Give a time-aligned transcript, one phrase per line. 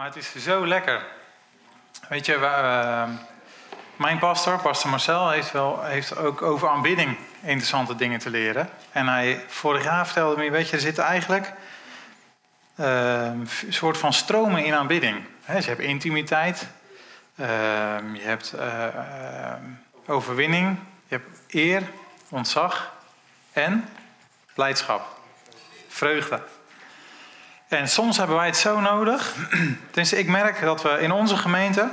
[0.00, 1.06] Maar het is zo lekker.
[2.08, 3.08] Weet je, uh,
[3.96, 8.68] mijn pastor, pastor Marcel, heeft, wel, heeft ook over aanbidding interessante dingen te leren.
[8.92, 11.52] En hij vorig jaar vertelde me, weet je, er zitten eigenlijk
[12.76, 15.24] uh, een soort van stromen in aanbidding.
[15.46, 16.68] Dus je hebt intimiteit,
[17.34, 17.46] uh,
[18.12, 18.54] je hebt
[20.06, 20.78] overwinning,
[21.08, 21.82] je hebt eer,
[22.28, 22.92] ontzag
[23.52, 23.88] en
[24.54, 25.02] blijdschap,
[25.88, 26.42] vreugde.
[27.70, 29.34] En soms hebben wij het zo nodig.
[29.90, 31.90] Dus ik merk dat we in onze gemeente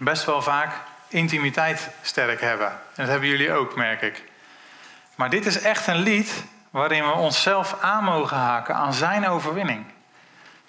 [0.00, 0.74] best wel vaak
[1.08, 2.68] intimiteit sterk hebben.
[2.68, 4.24] En dat hebben jullie ook, merk ik.
[5.14, 9.84] Maar dit is echt een lied waarin we onszelf aan mogen haken aan zijn overwinning.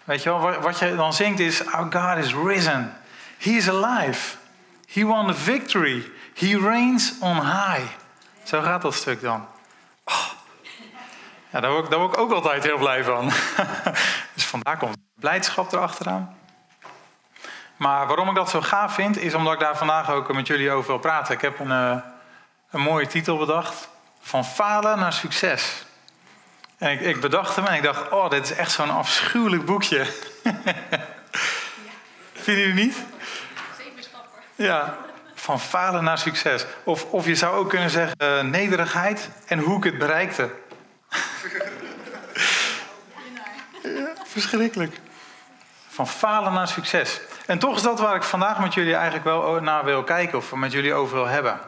[0.03, 2.97] Weet je wel, wat je dan zingt is: Our God is risen.
[3.37, 4.35] He is alive.
[4.87, 6.11] He won the victory.
[6.33, 7.85] He reigns on high.
[8.43, 9.47] Zo gaat dat stuk dan.
[10.03, 10.38] Oh.
[11.51, 13.25] Ja, daar word, ik, daar word ik ook altijd heel blij van.
[14.35, 16.37] dus vandaar komt blijdschap erachteraan.
[17.75, 20.71] Maar waarom ik dat zo gaaf vind, is omdat ik daar vandaag ook met jullie
[20.71, 21.33] over wil praten.
[21.33, 21.95] Ik heb een, uh,
[22.71, 23.89] een mooie titel bedacht.
[24.21, 25.85] Van falen naar succes.
[26.77, 30.05] En ik, ik bedacht hem en ik dacht, oh, dit is echt zo'n afschuwelijk boekje.
[32.33, 33.03] Vinden jullie niet?
[33.77, 34.39] Zeven stappen.
[34.55, 34.97] Ja,
[35.35, 36.65] van falen naar succes.
[36.83, 40.49] Of, of je zou ook kunnen zeggen, uh, nederigheid en hoe ik het bereikte.
[43.83, 44.99] Ja, verschrikkelijk.
[45.89, 47.21] Van falen naar succes.
[47.45, 50.53] En toch is dat waar ik vandaag met jullie eigenlijk wel naar wil kijken of
[50.53, 51.59] met jullie over wil hebben.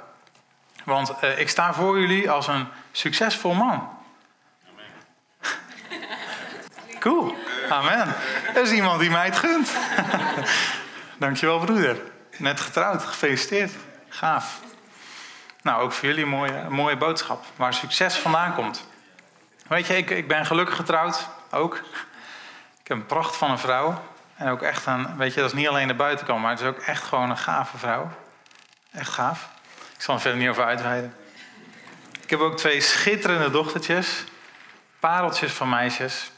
[0.84, 3.89] Want uh, ik sta voor jullie als een succesvol man.
[7.00, 7.36] Cool.
[7.69, 8.16] Amen.
[8.56, 9.72] Er is iemand die mij het gunt.
[11.17, 11.97] Dankjewel, broeder.
[12.38, 13.03] Net getrouwd.
[13.03, 13.72] Gefeliciteerd.
[14.09, 14.59] Gaaf.
[15.62, 17.45] Nou, ook voor jullie een mooie, een mooie boodschap.
[17.56, 18.88] Waar succes vandaan komt.
[19.72, 21.27] Weet je, ik, ik ben gelukkig getrouwd.
[21.52, 21.75] Ook.
[22.80, 24.02] Ik heb een pracht van een vrouw.
[24.36, 26.66] En ook echt een, weet je, dat is niet alleen de buitenkant, maar het is
[26.66, 28.11] ook echt gewoon een gave vrouw.
[28.91, 29.50] Echt gaaf.
[29.95, 31.16] Ik zal er verder niet over uitweiden.
[32.22, 34.23] Ik heb ook twee schitterende dochtertjes.
[35.00, 36.31] Pareltjes van meisjes.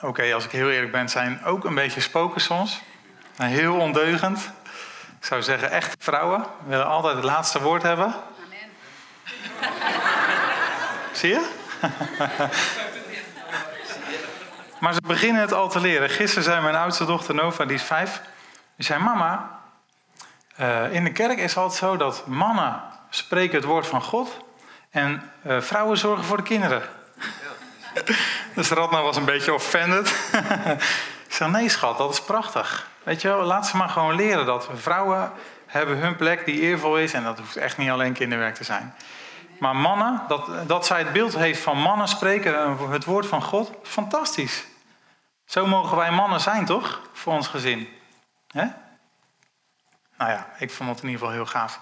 [0.00, 2.80] Oké, als ik heel eerlijk ben, zijn ook een beetje spoken soms.
[3.36, 4.50] Heel ondeugend.
[5.20, 8.14] Ik zou zeggen, echt vrouwen willen altijd het laatste woord hebben.
[8.44, 8.70] Amen.
[11.12, 11.55] Zie je?
[14.80, 16.10] Maar ze beginnen het al te leren.
[16.10, 18.22] Gisteren zei mijn oudste dochter Nova, die is vijf.
[18.76, 19.60] Die zei, mama,
[20.60, 24.36] uh, in de kerk is het altijd zo dat mannen spreken het woord van God...
[24.90, 26.82] en uh, vrouwen zorgen voor de kinderen.
[28.54, 30.08] dus Radna was een beetje offended.
[31.28, 32.88] ik zei, nee schat, dat is prachtig.
[33.02, 35.32] Weet je wel, laat ze maar gewoon leren dat vrouwen
[35.66, 37.12] hebben hun plek die eervol is.
[37.12, 38.94] En dat hoeft echt niet alleen kinderwerk te zijn.
[39.58, 43.72] Maar mannen, dat, dat zij het beeld heeft van mannen spreken het woord van God,
[43.82, 44.66] fantastisch.
[45.44, 47.00] Zo mogen wij mannen zijn, toch?
[47.12, 47.88] Voor ons gezin.
[48.48, 48.66] Hè?
[50.18, 51.80] Nou ja, ik vond het in ieder geval heel gaaf.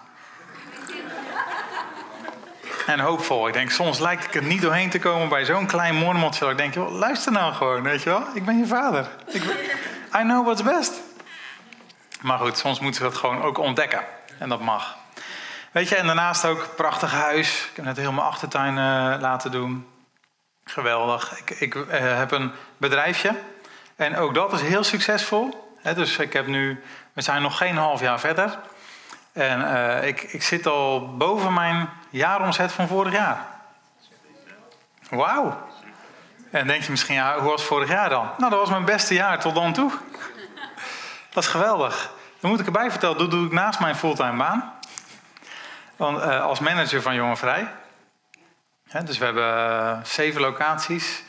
[2.87, 3.49] En hoopvol.
[3.49, 6.51] Ik denk, soms lijkt ik er niet doorheen te komen bij zo'n klein mormeltje.
[6.51, 8.23] Ik denk, luister nou gewoon, weet je wel.
[8.35, 9.09] Ik ben je vader.
[10.17, 10.93] I know what's best.
[12.21, 14.05] Maar goed, soms moeten ze dat gewoon ook ontdekken.
[14.39, 14.97] En dat mag.
[15.75, 17.69] Weet je, en daarnaast ook prachtig huis.
[17.71, 19.89] Ik heb net heel mijn achtertuin uh, laten doen.
[20.65, 21.39] Geweldig.
[21.39, 23.35] Ik, ik uh, heb een bedrijfje.
[23.97, 25.73] En ook dat is heel succesvol.
[25.95, 28.59] Dus ik heb nu, we zijn nog geen half jaar verder.
[29.33, 33.47] En uh, ik, ik zit al boven mijn jaaromzet van vorig jaar.
[35.11, 35.69] Wauw.
[36.51, 38.31] En denk je misschien, ja, hoe was vorig jaar dan?
[38.39, 39.93] Nou, dat was mijn beste jaar tot dan toe.
[41.31, 42.12] Dat is geweldig.
[42.41, 44.74] Dan moet ik erbij vertellen, dat doe ik naast mijn fulltime baan.
[45.97, 47.69] Want, uh, als manager van Jonge Vrij.
[49.05, 51.22] dus we hebben uh, zeven locaties.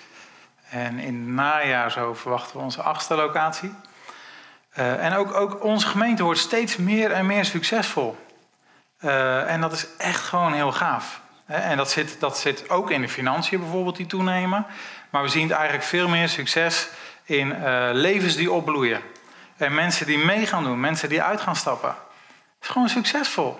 [0.69, 3.73] En in het najaar zo verwachten we onze achtste locatie.
[4.77, 8.17] Uh, en ook, ook onze gemeente wordt steeds meer en meer succesvol.
[8.99, 11.21] en dat is echt gewoon heel gaaf.
[11.45, 14.65] En dat zit, dat zit ook in de financiën bijvoorbeeld die toenemen.
[15.09, 16.89] Maar we zien eigenlijk veel meer succes
[17.23, 19.01] in levens die opbloeien.
[19.57, 21.89] En mensen die mee gaan doen, mensen die uit gaan stappen.
[21.89, 23.59] Het is gewoon succesvol.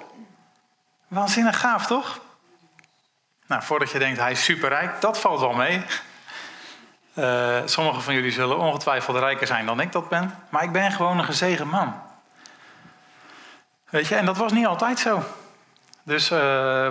[1.07, 2.19] Waanzinnig gaaf, toch?
[3.48, 5.86] Nou, voordat je denkt, hij is superrijk, dat valt wel mee.
[7.13, 10.36] Uh, sommigen van jullie zullen ongetwijfeld rijker zijn dan ik dat ben.
[10.50, 12.02] Maar ik ben gewoon een gezegen man.
[13.90, 15.24] Weet je, en dat was niet altijd zo.
[16.04, 16.38] Dus uh,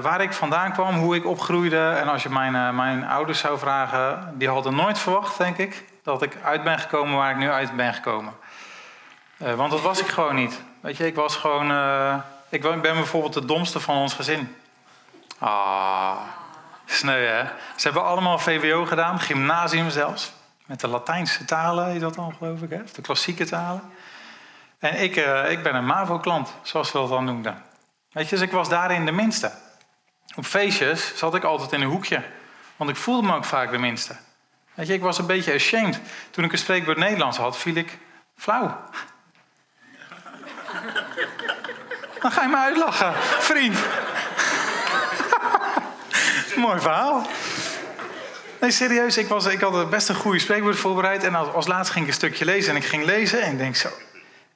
[0.03, 1.89] waar ik vandaan kwam, hoe ik opgroeide...
[1.89, 4.35] en als je mijn, uh, mijn ouders zou vragen...
[4.39, 5.85] die hadden nooit verwacht, denk ik...
[6.03, 8.33] dat ik uit ben gekomen waar ik nu uit ben gekomen.
[9.37, 10.63] want dat was ik gewoon niet.
[10.81, 11.71] Weet je, ik was gewoon...
[12.55, 14.57] Ik ben bijvoorbeeld de domste van ons gezin.
[15.39, 16.21] Ah,
[16.85, 17.45] sneu hè.
[17.77, 20.33] Ze hebben allemaal VWO gedaan, gymnasium zelfs.
[20.67, 22.83] met de Latijnse talen, is dat dan geloof ik, hè?
[22.93, 23.83] de klassieke talen.
[24.79, 27.63] En ik, uh, ik ben een MAVO-klant, zoals we dat dan noemden.
[28.11, 29.53] Weet je, dus ik was daarin de minste.
[30.37, 32.23] Op feestjes zat ik altijd in een hoekje,
[32.77, 34.17] want ik voelde me ook vaak de minste.
[34.75, 36.01] Weet je, ik was een beetje ashamed.
[36.31, 37.99] Toen ik een spreekwoord Nederlands had, viel ik
[38.37, 38.81] flauw.
[42.25, 43.79] Dan ga je me uitlachen, vriend.
[46.57, 47.27] Mooi verhaal.
[48.61, 51.25] Nee, serieus, ik, was, ik had best een goede spreekwoord voorbereid.
[51.25, 53.77] En als, laatste ging ik een stukje lezen en ik ging lezen en ik denk
[53.77, 53.89] zo...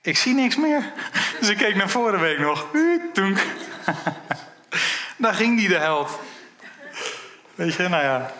[0.02, 0.92] Ik zie niks meer.
[1.40, 2.66] Dus ik keek naar vorige week nog.
[3.12, 3.38] Toenk.
[5.16, 6.18] Daar ging die de held.
[7.54, 8.32] Weet je, nou ja.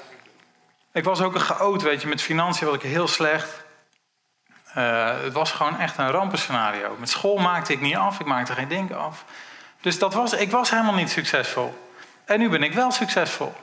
[0.93, 2.09] Ik was ook een chaot, weet je.
[2.09, 3.63] Met financiën was ik heel slecht.
[4.77, 6.97] Uh, het was gewoon echt een rampenscenario.
[6.99, 8.21] Met school maakte ik niet af.
[8.21, 9.25] Ik maakte geen ding af.
[9.81, 11.89] Dus dat was, ik was helemaal niet succesvol.
[12.25, 13.55] En nu ben ik wel succesvol.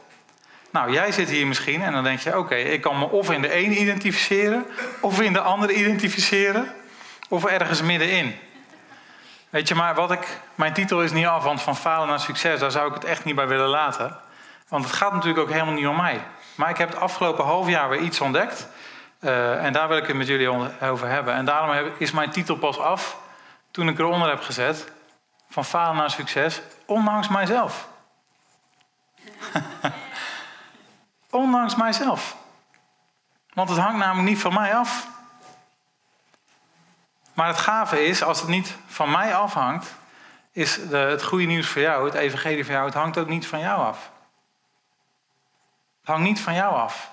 [0.70, 3.42] Nou, jij zit hier misschien en dan denk je: oké, ik kan me of in
[3.42, 4.66] de ene identificeren,
[5.00, 6.74] of in de andere identificeren,
[7.30, 8.36] of ergens middenin.
[9.50, 12.60] Weet je, maar wat ik, mijn titel is niet af, want van falen naar succes,
[12.60, 14.18] daar zou ik het echt niet bij willen laten.
[14.68, 16.22] Want het gaat natuurlijk ook helemaal niet om mij.
[16.56, 18.68] Maar ik heb het afgelopen half jaar weer iets ontdekt.
[19.26, 20.50] Uh, en daar wil ik het met jullie
[20.82, 21.34] over hebben.
[21.34, 23.18] En daarom is mijn titel pas af
[23.72, 24.92] toen ik eronder heb gezet.
[25.50, 27.88] Van falen naar succes, ondanks mijzelf.
[31.30, 32.36] ondanks mijzelf.
[33.54, 35.08] Want het hangt namelijk niet van mij af.
[37.34, 39.96] Maar het gave is, als het niet van mij afhangt,
[40.52, 43.48] is de, het goede nieuws voor jou, het evangelie voor jou, het hangt ook niet
[43.48, 44.12] van jou af.
[46.00, 47.12] Het hangt niet van jou af.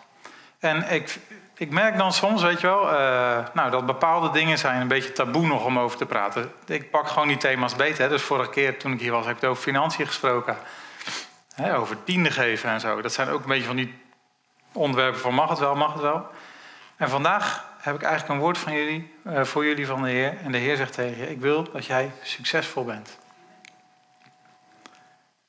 [0.58, 1.20] En ik,
[1.62, 5.12] ik merk dan soms, weet je wel, uh, nou, dat bepaalde dingen zijn een beetje
[5.12, 6.52] taboe nog om over te praten.
[6.66, 8.02] Ik pak gewoon die thema's beter.
[8.02, 8.08] Hè.
[8.08, 10.56] Dus vorige keer toen ik hier was, heb ik over financiën gesproken.
[11.54, 13.00] Hè, over tiende geven en zo.
[13.00, 13.94] Dat zijn ook een beetje van die
[14.72, 16.26] onderwerpen van mag het wel, mag het wel.
[16.96, 20.36] En vandaag heb ik eigenlijk een woord van jullie, uh, voor jullie van de Heer.
[20.44, 23.18] En de Heer zegt tegen je, ik wil dat jij succesvol bent.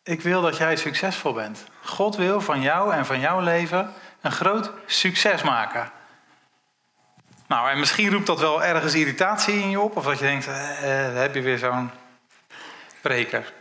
[0.04, 1.63] Ik wil dat jij succesvol bent.
[1.83, 5.92] God wil van jou en van jouw leven een groot succes maken.
[7.54, 9.98] Nou, en misschien roept dat wel ergens irritatie in je op.
[9.98, 11.92] Of dat je denkt, eh, eh heb je weer zo'n
[13.02, 13.54] preker.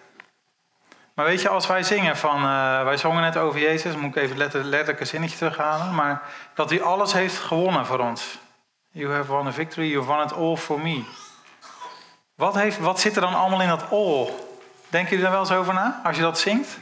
[1.15, 4.23] Maar weet je, als wij zingen van, uh, wij zongen net over Jezus, moet ik
[4.23, 6.23] even letter, letterlijk een zinnetje terughalen, maar
[6.55, 8.39] dat hij alles heeft gewonnen voor ons.
[8.91, 11.05] You have won a victory, you won it all for me.
[12.35, 14.31] Wat, heeft, wat zit er dan allemaal in dat all?
[14.89, 16.79] Denken jullie daar wel eens over na, als je dat zingt?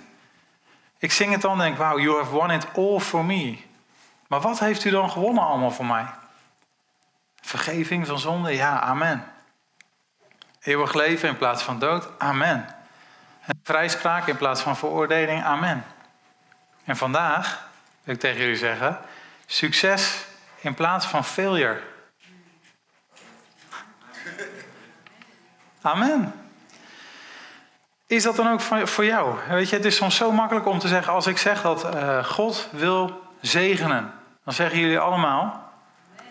[0.98, 3.58] Ik zing het dan en denk, wow, you have won it all for me.
[4.26, 6.06] Maar wat heeft u dan gewonnen allemaal voor mij?
[7.50, 9.24] Vergeving van zonde, ja, amen.
[10.60, 12.66] Eeuwig leven in plaats van dood, amen.
[13.62, 15.84] Vrijspraak in plaats van veroordeling, amen.
[16.84, 17.68] En vandaag
[18.02, 18.98] wil ik tegen jullie zeggen,
[19.46, 20.24] succes
[20.60, 21.80] in plaats van failure.
[25.80, 26.50] Amen.
[28.06, 29.36] Is dat dan ook voor jou?
[29.48, 32.24] Weet je, het is soms zo makkelijk om te zeggen, als ik zeg dat uh,
[32.24, 34.12] God wil zegenen,
[34.44, 35.59] dan zeggen jullie allemaal,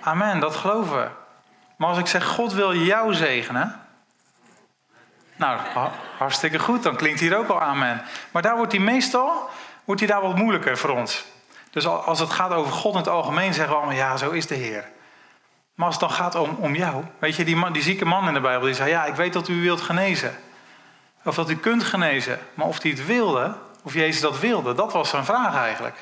[0.10, 1.08] amen, dat geloven we.
[1.76, 3.80] Maar als ik zeg, God wil jou zegenen,
[5.36, 5.60] nou,
[6.18, 8.02] hartstikke goed, dan klinkt hier ook al amen.
[8.32, 9.50] Maar daar wordt hij meestal
[9.90, 11.26] wordt hij daar wat moeilijker voor ons.
[11.70, 14.48] Dus als het gaat over God in het algemeen, zeggen we allemaal, ja, zo is
[14.48, 14.86] de Heer.
[15.76, 18.28] Maar als het dan gaat om, om jou, weet je, die, man, die zieke man
[18.28, 20.38] in de Bijbel, die zei, ja, ik weet dat u wilt genezen.
[21.24, 22.40] Of dat u kunt genezen.
[22.54, 25.98] Maar of hij het wilde, of Jezus dat wilde, dat was zijn vraag eigenlijk.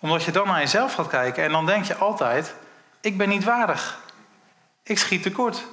[0.00, 2.54] Omdat je dan naar jezelf gaat kijken en dan denk je altijd,
[3.00, 4.00] ik ben niet waardig.
[4.82, 5.66] Ik schiet tekort.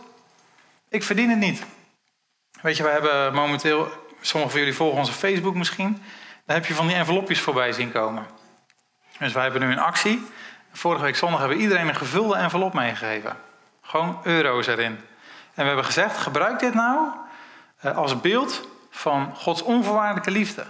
[0.89, 1.63] Ik verdien het niet.
[2.61, 3.89] Weet je, we hebben momenteel,
[4.21, 6.03] sommigen van jullie volgen onze Facebook misschien.
[6.45, 8.25] Daar heb je van die envelopjes voorbij zien komen.
[9.19, 10.25] Dus wij hebben nu een actie.
[10.71, 13.37] Vorige week zondag hebben we iedereen een gevulde envelop meegegeven.
[13.81, 14.99] Gewoon euro's erin.
[15.53, 17.07] En we hebben gezegd, gebruik dit nou
[17.77, 20.65] eh, als beeld van Gods onvoorwaardelijke liefde.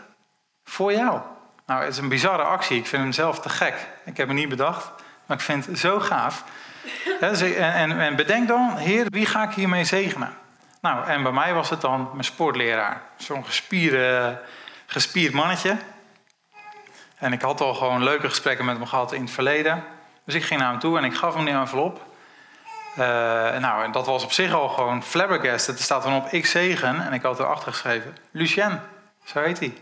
[0.64, 1.20] Voor jou.
[1.66, 2.78] Nou, het is een bizarre actie.
[2.78, 3.88] Ik vind hem zelf te gek.
[4.06, 4.95] Ik heb hem niet bedacht,
[5.26, 6.44] maar ik vind het zo gaaf.
[7.20, 10.38] En, en bedenk dan, Heer, wie ga ik hiermee zegenen?
[10.82, 13.02] Nou, en bij mij was het dan mijn sportleraar.
[13.18, 13.46] Zo'n
[14.86, 15.78] gespierd mannetje.
[17.18, 19.84] En ik had al gewoon leuke gesprekken met hem gehad in het verleden.
[20.26, 22.02] Dus ik ging naar hem toe en ik gaf hem die envelop.
[22.92, 23.06] Uh,
[23.58, 25.78] nou, en dat was op zich al gewoon flabbergasted.
[25.78, 28.80] Er staat dan op ik zegen en ik had erachter geschreven Lucien,
[29.24, 29.78] zo heet hij.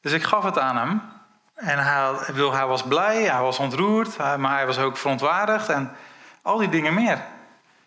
[0.00, 1.02] Dus ik gaf het aan hem.
[1.56, 2.14] En hij,
[2.50, 5.96] hij was blij, hij was ontroerd, maar hij was ook verontwaardigd en
[6.42, 7.22] al die dingen meer.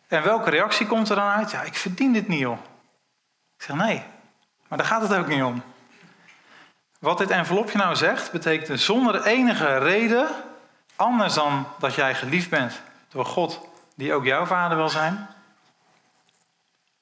[0.08, 1.52] En welke reactie komt er dan uit?
[1.52, 2.58] Ja, ik verdien dit niet, joh.
[3.58, 4.04] Ik zeg nee,
[4.68, 5.64] maar daar gaat het ook niet om.
[7.00, 10.28] Wat dit envelopje nou zegt, betekent zonder enige reden
[11.00, 13.60] Anders dan dat jij geliefd bent door God,
[13.96, 15.28] die ook jouw vader wil zijn,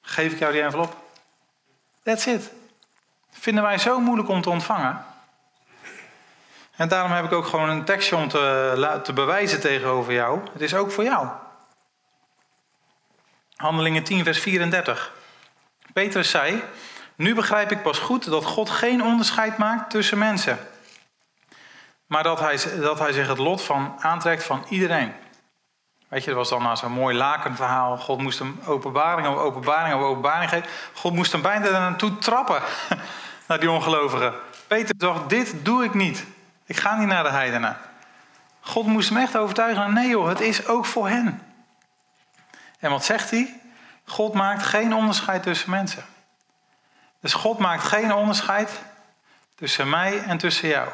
[0.00, 0.96] geef ik jou die envelop.
[2.02, 2.52] That's it.
[3.30, 5.04] Vinden wij zo moeilijk om te ontvangen.
[6.78, 10.40] En daarom heb ik ook gewoon een tekstje om te, te bewijzen tegenover jou.
[10.52, 11.28] Het is ook voor jou.
[13.56, 15.12] Handelingen 10, vers 34.
[15.92, 16.62] Petrus zei:
[17.14, 20.58] Nu begrijp ik pas goed dat God geen onderscheid maakt tussen mensen.
[22.06, 25.12] Maar dat hij, dat hij zich het lot van aantrekt van iedereen.
[26.08, 27.96] Weet je, dat was dan nou zo'n mooi lakenverhaal.
[27.96, 30.68] God moest hem openbaring op openbaring op openbaring geven.
[30.94, 32.62] God moest hem bijna naartoe trappen,
[33.48, 34.34] naar die ongelovigen.
[34.66, 36.26] Peter dacht, dit doe ik niet.
[36.68, 37.76] Ik ga niet naar de heidenen.
[38.60, 39.92] God moest hem echt overtuigen.
[39.92, 41.42] Nee joh, het is ook voor hen.
[42.78, 43.60] En wat zegt hij?
[44.04, 46.04] God maakt geen onderscheid tussen mensen.
[47.20, 48.82] Dus God maakt geen onderscheid
[49.54, 50.88] tussen mij en tussen jou.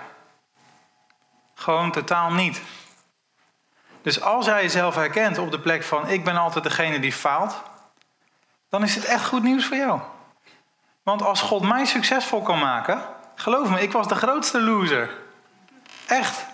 [1.54, 2.62] Gewoon totaal niet.
[4.02, 7.62] Dus als jij jezelf herkent op de plek van ik ben altijd degene die faalt,
[8.69, 10.00] dan is het echt goed nieuws voor jou.
[11.02, 13.02] Want als God mij succesvol kan maken,
[13.35, 15.23] geloof me, ik was de grootste loser.
[16.06, 16.44] Echt.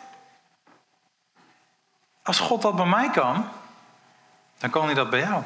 [2.23, 3.49] Als God dat bij mij kan,
[4.59, 5.43] dan kan hij dat bij jou.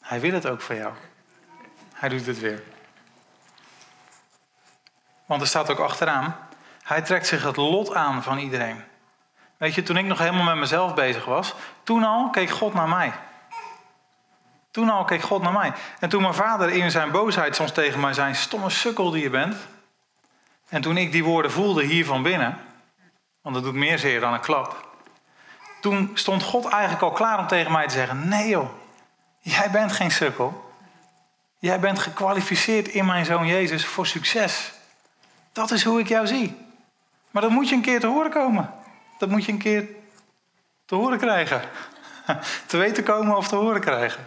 [0.00, 0.94] Hij wil het ook voor jou.
[1.94, 2.62] Hij doet het weer.
[5.26, 6.36] Want er staat ook achteraan,
[6.82, 8.84] hij trekt zich het lot aan van iedereen.
[9.56, 12.88] Weet je, toen ik nog helemaal met mezelf bezig was, toen al keek God naar
[12.88, 13.12] mij.
[14.78, 15.72] Toen al keek God naar mij.
[15.98, 19.30] En toen mijn vader in zijn boosheid soms tegen mij zei: Stomme sukkel die je
[19.30, 19.56] bent.
[20.68, 22.58] En toen ik die woorden voelde hier van binnen,
[23.42, 24.88] want dat doet meer zeer dan een klap.
[25.80, 28.68] Toen stond God eigenlijk al klaar om tegen mij te zeggen: Nee joh,
[29.38, 30.72] jij bent geen sukkel.
[31.58, 34.72] Jij bent gekwalificeerd in mijn zoon Jezus voor succes.
[35.52, 36.56] Dat is hoe ik jou zie.
[37.30, 38.74] Maar dat moet je een keer te horen komen.
[39.18, 39.88] Dat moet je een keer
[40.86, 41.62] te horen krijgen.
[42.66, 44.26] Te weten komen of te horen krijgen.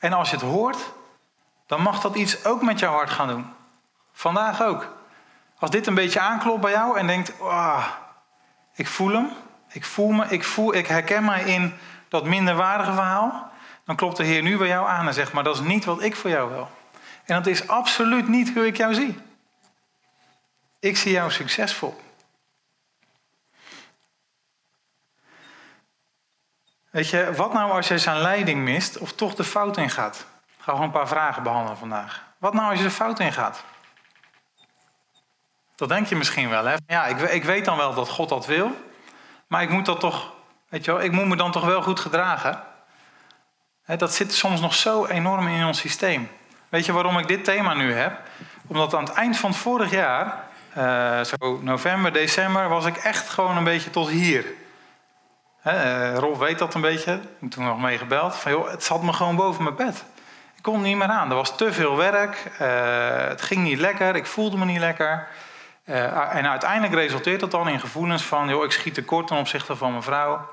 [0.00, 0.92] En als je het hoort,
[1.66, 3.46] dan mag dat iets ook met jouw hart gaan doen.
[4.12, 4.96] Vandaag ook.
[5.58, 7.86] Als dit een beetje aanklopt bij jou en denkt, oh,
[8.74, 9.30] ik voel hem,
[9.68, 11.74] ik voel me, ik, voel, ik herken mij in
[12.08, 13.50] dat minderwaardige verhaal,
[13.84, 16.02] dan klopt de Heer nu bij jou aan en zegt, maar dat is niet wat
[16.02, 16.68] ik voor jou wil.
[17.24, 19.18] En dat is absoluut niet hoe ik jou zie.
[20.80, 22.00] Ik zie jou succesvol.
[26.90, 30.26] Weet je, wat nou als je zijn leiding mist of toch de fout ingaat?
[30.46, 32.22] Ik ga gewoon een paar vragen behandelen vandaag.
[32.38, 33.64] Wat nou als je de fout ingaat?
[35.76, 36.74] Dat denk je misschien wel, hè?
[36.86, 38.70] Ja, ik, ik weet dan wel dat God dat wil,
[39.46, 40.32] maar ik moet dat toch,
[40.68, 42.62] weet je wel, ik moet me dan toch wel goed gedragen.
[43.86, 46.30] Dat zit soms nog zo enorm in ons systeem.
[46.68, 48.20] Weet je waarom ik dit thema nu heb?
[48.66, 50.44] Omdat aan het eind van vorig jaar,
[50.78, 54.44] uh, zo november, december, was ik echt gewoon een beetje tot hier.
[55.66, 57.20] Uh, Rolf weet dat een beetje.
[57.50, 58.36] Toen nog mee gebeld.
[58.36, 60.04] Van, joh, het zat me gewoon boven mijn bed.
[60.56, 61.30] Ik kon niet meer aan.
[61.30, 62.50] Er was te veel werk.
[62.60, 64.16] Uh, het ging niet lekker.
[64.16, 65.28] Ik voelde me niet lekker.
[65.84, 68.48] Uh, en uiteindelijk resulteert dat dan in gevoelens van...
[68.48, 70.48] Joh, ik schiet tekort ten opzichte van mijn vrouw.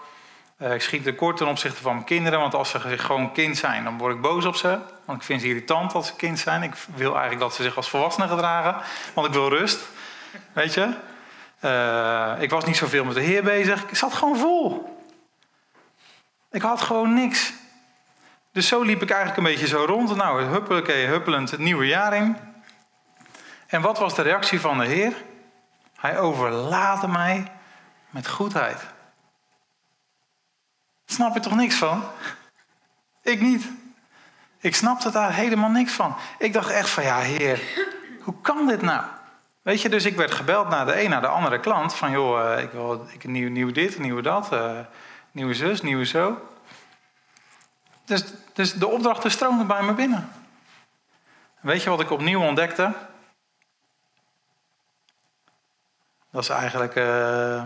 [0.58, 2.40] ik schiet tekort ten opzichte van mijn kinderen.
[2.40, 4.80] Want als ze gewoon kind zijn, dan word ik boos op ze.
[5.06, 6.64] Want ik vind ze irritant als ze kind zijn.
[6.64, 8.76] Ik wil eigenlijk dat ze zich als volwassenen gedragen.
[9.14, 9.80] Want ik wil rust.
[10.54, 10.90] Weet je?
[12.40, 13.84] ik was niet zoveel met de Heer bezig.
[13.84, 14.97] Ik zat gewoon vol.
[16.52, 17.54] Ik had gewoon niks.
[18.52, 20.16] Dus zo liep ik eigenlijk een beetje zo rond.
[20.16, 22.38] Nou, huppeleke, huppelend het nieuwe jaar in.
[23.68, 25.14] En wat was de reactie van de Heer?
[25.98, 27.52] Hij overlaadde mij
[28.10, 28.82] met goedheid.
[31.06, 32.04] Snap je toch niks van?
[33.22, 33.70] Ik niet.
[34.60, 36.16] Ik snapte daar helemaal niks van.
[36.38, 37.62] Ik dacht echt van, ja Heer,
[38.22, 39.04] hoe kan dit nou?
[39.62, 41.94] Weet je, dus ik werd gebeld naar de een naar de andere klant.
[41.94, 44.54] Van joh, eh, ik wil ik, nieuw, nieuw dit, nieuw dat.
[44.54, 44.80] Uh,
[45.38, 46.50] Nieuwe zus, nieuwe zo.
[48.06, 50.32] Dus, dus de opdrachten stroomden bij me binnen.
[51.60, 52.94] Weet je wat ik opnieuw ontdekte?
[56.32, 56.96] Dat is eigenlijk.
[56.96, 57.64] Uh...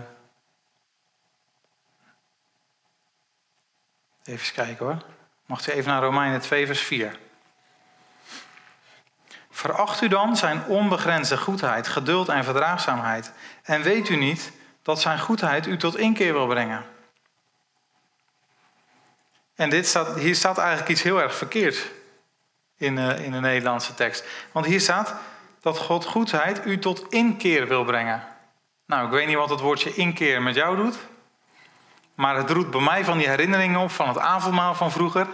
[4.23, 4.97] Even kijken hoor.
[5.45, 7.19] Mag u even naar Romeinen 2, vers 4.
[9.49, 13.31] Veracht u dan zijn onbegrensde goedheid, geduld en verdraagzaamheid.
[13.63, 14.51] En weet u niet
[14.81, 16.99] dat zijn goedheid u tot inkeer wil brengen.
[19.55, 21.91] En dit staat, hier staat eigenlijk iets heel erg verkeerd
[22.77, 24.25] in, uh, in de Nederlandse tekst.
[24.51, 25.15] Want hier staat
[25.61, 28.23] dat God goedheid u tot inkeer wil brengen.
[28.85, 30.97] Nou, ik weet niet wat het woordje inkeer met jou doet.
[32.15, 35.27] Maar het roept bij mij van die herinneringen op van het avondmaal van vroeger.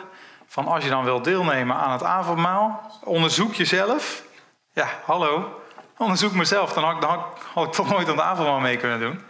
[0.47, 4.23] Van als je dan wil deelnemen aan het avondmaal, onderzoek jezelf.
[4.73, 5.61] Ja, hallo.
[5.97, 8.99] Onderzoek mezelf, dan had, ik, dan had, ik toch nooit aan de avondmaal mee kunnen
[8.99, 9.21] doen.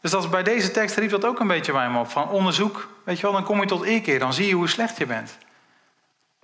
[0.00, 2.10] Dus dat bij deze tekst riep dat ook een beetje bij me op.
[2.10, 4.96] Van onderzoek, weet je wel, dan kom je tot keer, dan zie je hoe slecht
[4.96, 5.38] je bent.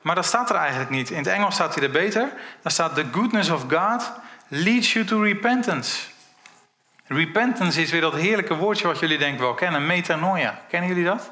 [0.02, 1.10] Maar dat staat er eigenlijk niet.
[1.10, 2.32] In het Engels staat hij er beter.
[2.62, 4.12] Daar staat: The goodness of God
[4.48, 6.00] leads you to repentance.
[7.06, 10.60] Repentance is weer dat heerlijke woordje wat jullie denken wel kennen: metanoia.
[10.68, 11.30] Kennen jullie dat?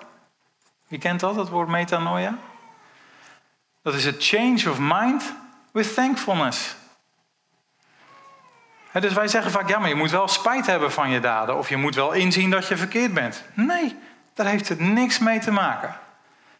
[0.88, 2.38] Wie kent dat, dat woord metanoia?
[3.82, 5.34] Dat is a change of mind
[5.70, 6.76] with thankfulness.
[8.92, 11.56] dus wij zeggen vaak, ja, maar je moet wel spijt hebben van je daden.
[11.56, 13.44] Of je moet wel inzien dat je verkeerd bent.
[13.54, 13.96] Nee,
[14.34, 15.94] daar heeft het niks mee te maken.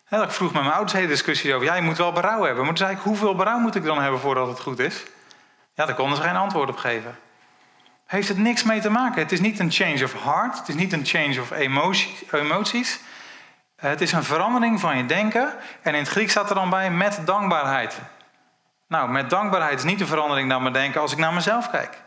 [0.09, 2.65] ik vroeg mijn ouders hele discussie over, ja, je moet wel berouw hebben.
[2.65, 5.03] Maar toen ik, hoeveel berouw moet ik dan hebben voordat het goed is?
[5.75, 7.19] Ja, daar konden ze geen antwoord op geven.
[8.07, 9.23] Heeft het niks mee te maken.
[9.23, 10.59] Het is niet een change of heart.
[10.59, 11.51] Het is niet een change of
[12.31, 13.01] emoties.
[13.77, 15.55] Het is een verandering van je denken.
[15.83, 18.01] En in het Grieks staat er dan bij met dankbaarheid.
[18.89, 21.99] Nou, met dankbaarheid is niet de verandering naar mijn denken als ik naar mezelf kijk.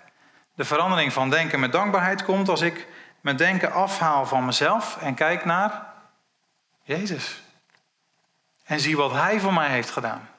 [0.56, 2.88] De verandering van denken met dankbaarheid komt als ik
[3.26, 5.86] mijn denken afhaal van mezelf en kijk naar
[6.84, 7.44] Jezus.
[8.66, 10.30] En zie wat Hij voor mij heeft gedaan.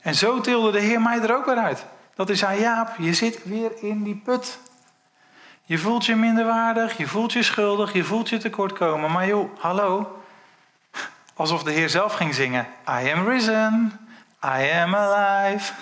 [0.00, 1.84] En zo tilde de Heer mij er ook weer uit.
[2.14, 4.58] Dat is zei, Jaap, je zit weer in die put.
[5.64, 9.12] Je voelt je minderwaardig, je voelt je schuldig, je voelt je tekortkomen.
[9.12, 10.22] Maar joh, hallo.
[11.34, 12.66] Alsof de Heer zelf ging zingen.
[12.88, 14.08] I am risen,
[14.44, 15.72] I am alive.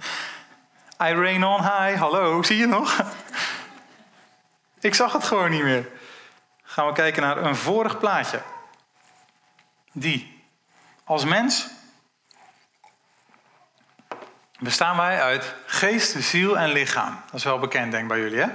[1.08, 1.98] I reign on high.
[1.98, 3.04] Hallo, zie je nog?
[4.80, 5.88] Ik zag het gewoon niet meer.
[6.62, 8.42] Gaan we kijken naar een vorig plaatje.
[9.92, 10.44] Die.
[11.04, 11.68] Als mens
[14.58, 17.22] bestaan wij uit geest, ziel en lichaam.
[17.26, 18.48] Dat is wel bekend, denk ik, bij jullie, hè?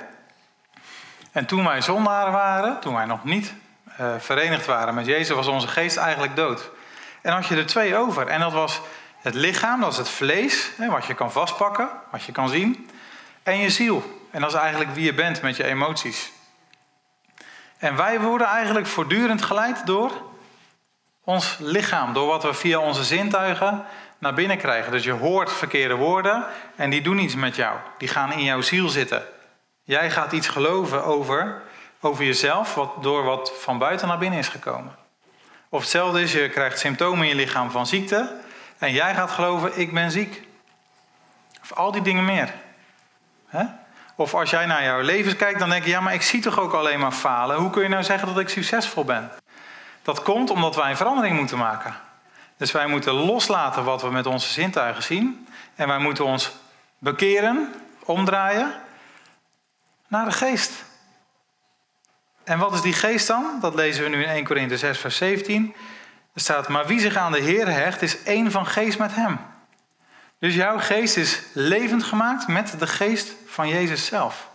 [1.32, 3.54] En toen wij zondaren waren, toen wij nog niet
[4.00, 6.70] uh, verenigd waren met Jezus, was onze geest eigenlijk dood.
[7.22, 8.28] En had je er twee over.
[8.28, 8.82] En dat was
[9.22, 12.90] het lichaam, dat is het vlees, hè, wat je kan vastpakken, wat je kan zien.
[13.44, 14.21] En je ziel.
[14.32, 16.32] En dat is eigenlijk wie je bent met je emoties.
[17.78, 20.12] En wij worden eigenlijk voortdurend geleid door
[21.24, 23.86] ons lichaam, door wat we via onze zintuigen
[24.17, 24.91] naar binnen krijgen.
[24.91, 27.78] Dus je hoort verkeerde woorden en die doen iets met jou.
[27.98, 29.24] Die gaan in jouw ziel zitten.
[29.84, 31.62] Jij gaat iets geloven over,
[32.00, 34.96] over jezelf wat, door wat van buiten naar binnen is gekomen.
[35.70, 38.36] Of hetzelfde is, je krijgt symptomen in je lichaam van ziekte
[38.78, 40.44] en jij gaat geloven, ik ben ziek.
[41.62, 42.54] Of al die dingen meer.
[44.21, 46.60] Of als jij naar jouw leven kijkt, dan denk je, ja, maar ik zie toch
[46.60, 47.57] ook alleen maar falen.
[47.57, 49.31] Hoe kun je nou zeggen dat ik succesvol ben?
[50.01, 51.95] Dat komt omdat wij een verandering moeten maken.
[52.57, 55.47] Dus wij moeten loslaten wat we met onze zintuigen zien.
[55.75, 56.51] En wij moeten ons
[56.97, 57.73] bekeren,
[58.05, 58.73] omdraaien
[60.07, 60.71] naar de geest.
[62.43, 63.57] En wat is die geest dan?
[63.62, 65.75] Dat lezen we nu in 1 Korinthe 6, vers 17.
[66.34, 69.39] Er staat, maar wie zich aan de Heer hecht, is één van geest met hem.
[70.41, 74.49] Dus jouw geest is levend gemaakt met de geest van Jezus zelf.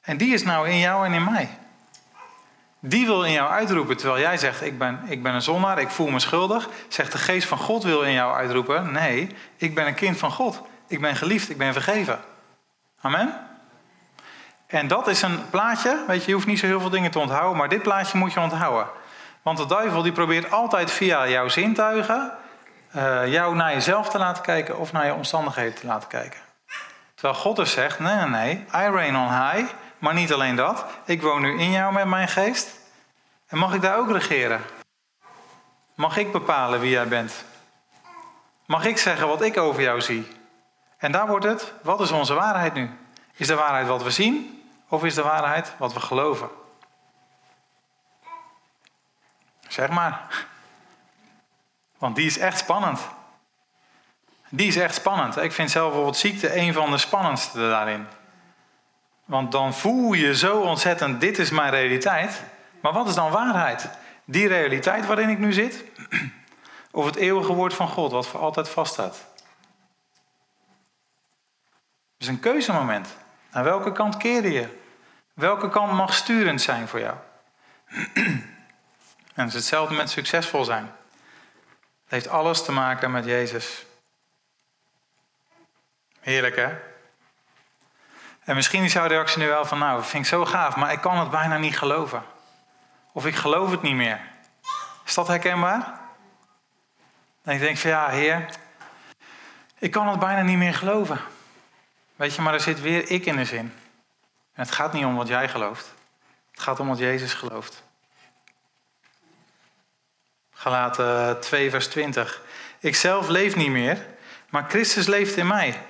[0.00, 1.58] En die is nou in jou en in mij.
[2.80, 5.88] Die wil in jou uitroepen, terwijl jij zegt, ik ben, ik ben een zondaar, ik
[5.88, 6.68] voel me schuldig.
[6.88, 10.30] Zegt de geest van God wil in jou uitroepen, nee, ik ben een kind van
[10.30, 10.62] God.
[10.86, 12.20] Ik ben geliefd, ik ben vergeven.
[13.00, 13.46] Amen?
[14.66, 17.18] En dat is een plaatje, weet je, je hoeft niet zo heel veel dingen te
[17.18, 18.86] onthouden, maar dit plaatje moet je onthouden.
[19.42, 22.32] Want de duivel die probeert altijd via jouw zintuigen
[22.96, 26.40] uh, jou naar jezelf te laten kijken of naar je omstandigheden te laten kijken.
[27.14, 30.84] Terwijl God dus zegt, nee, nee, nee, I reign on high, maar niet alleen dat.
[31.04, 32.76] Ik woon nu in jou met mijn geest.
[33.46, 34.60] En mag ik daar ook regeren?
[35.94, 37.44] Mag ik bepalen wie jij bent?
[38.66, 40.36] Mag ik zeggen wat ik over jou zie?
[40.98, 42.90] En daar wordt het, wat is onze waarheid nu?
[43.34, 46.48] Is de waarheid wat we zien of is de waarheid wat we geloven?
[49.68, 50.46] Zeg maar.
[51.98, 53.00] Want die is echt spannend.
[54.48, 55.36] Die is echt spannend.
[55.36, 58.06] Ik vind zelf bijvoorbeeld ziekte een van de spannendste daarin.
[59.24, 62.42] Want dan voel je zo ontzettend, dit is mijn realiteit.
[62.80, 63.88] Maar wat is dan waarheid?
[64.24, 65.84] Die realiteit waarin ik nu zit?
[66.90, 69.26] Of het eeuwige woord van God, wat voor altijd vaststaat?
[72.12, 73.16] Het is een keuzemoment.
[73.52, 74.78] Naar welke kant keer je?
[75.34, 77.16] Welke kant mag sturend zijn voor jou?
[79.34, 80.90] en het is hetzelfde met succesvol zijn.
[82.08, 83.86] Het heeft alles te maken met Jezus.
[86.20, 86.76] Heerlijk hè?
[88.44, 90.92] En misschien is jouw reactie nu wel van, nou, dat vind ik zo gaaf, maar
[90.92, 92.24] ik kan het bijna niet geloven.
[93.12, 94.20] Of ik geloof het niet meer.
[95.04, 96.00] Is dat herkenbaar?
[97.42, 98.48] En ik denk van, ja, Heer,
[99.78, 101.20] ik kan het bijna niet meer geloven.
[102.16, 103.74] Weet je, maar er zit weer ik in de zin.
[104.52, 105.94] En het gaat niet om wat jij gelooft.
[106.50, 107.82] Het gaat om wat Jezus gelooft.
[110.60, 112.42] Galaten 2, vers 20.
[112.78, 114.06] Ik zelf leef niet meer,
[114.48, 115.82] maar Christus leeft in mij.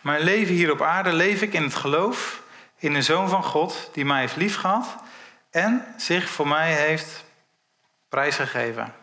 [0.00, 2.42] Mijn leven hier op aarde leef ik in het geloof
[2.76, 4.96] in de Zoon van God die mij heeft liefgehad
[5.50, 7.24] en zich voor mij heeft
[8.08, 8.94] prijsgegeven.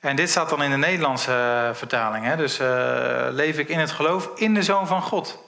[0.00, 2.24] En dit staat dan in de Nederlandse eh, vertaling.
[2.24, 2.36] Hè?
[2.36, 2.66] Dus uh,
[3.30, 5.38] leef ik in het geloof in de Zoon van God.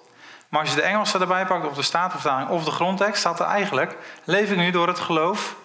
[0.49, 3.47] Maar als je de Engelse erbij pakt, of de Statenvertaling of de grondtekst, staat er
[3.47, 5.57] eigenlijk: leef ik nu door het geloof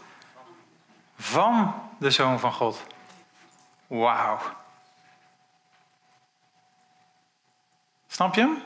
[1.17, 2.83] van de Zoon van God.
[3.87, 4.39] Wauw.
[8.07, 8.63] Snap je hem?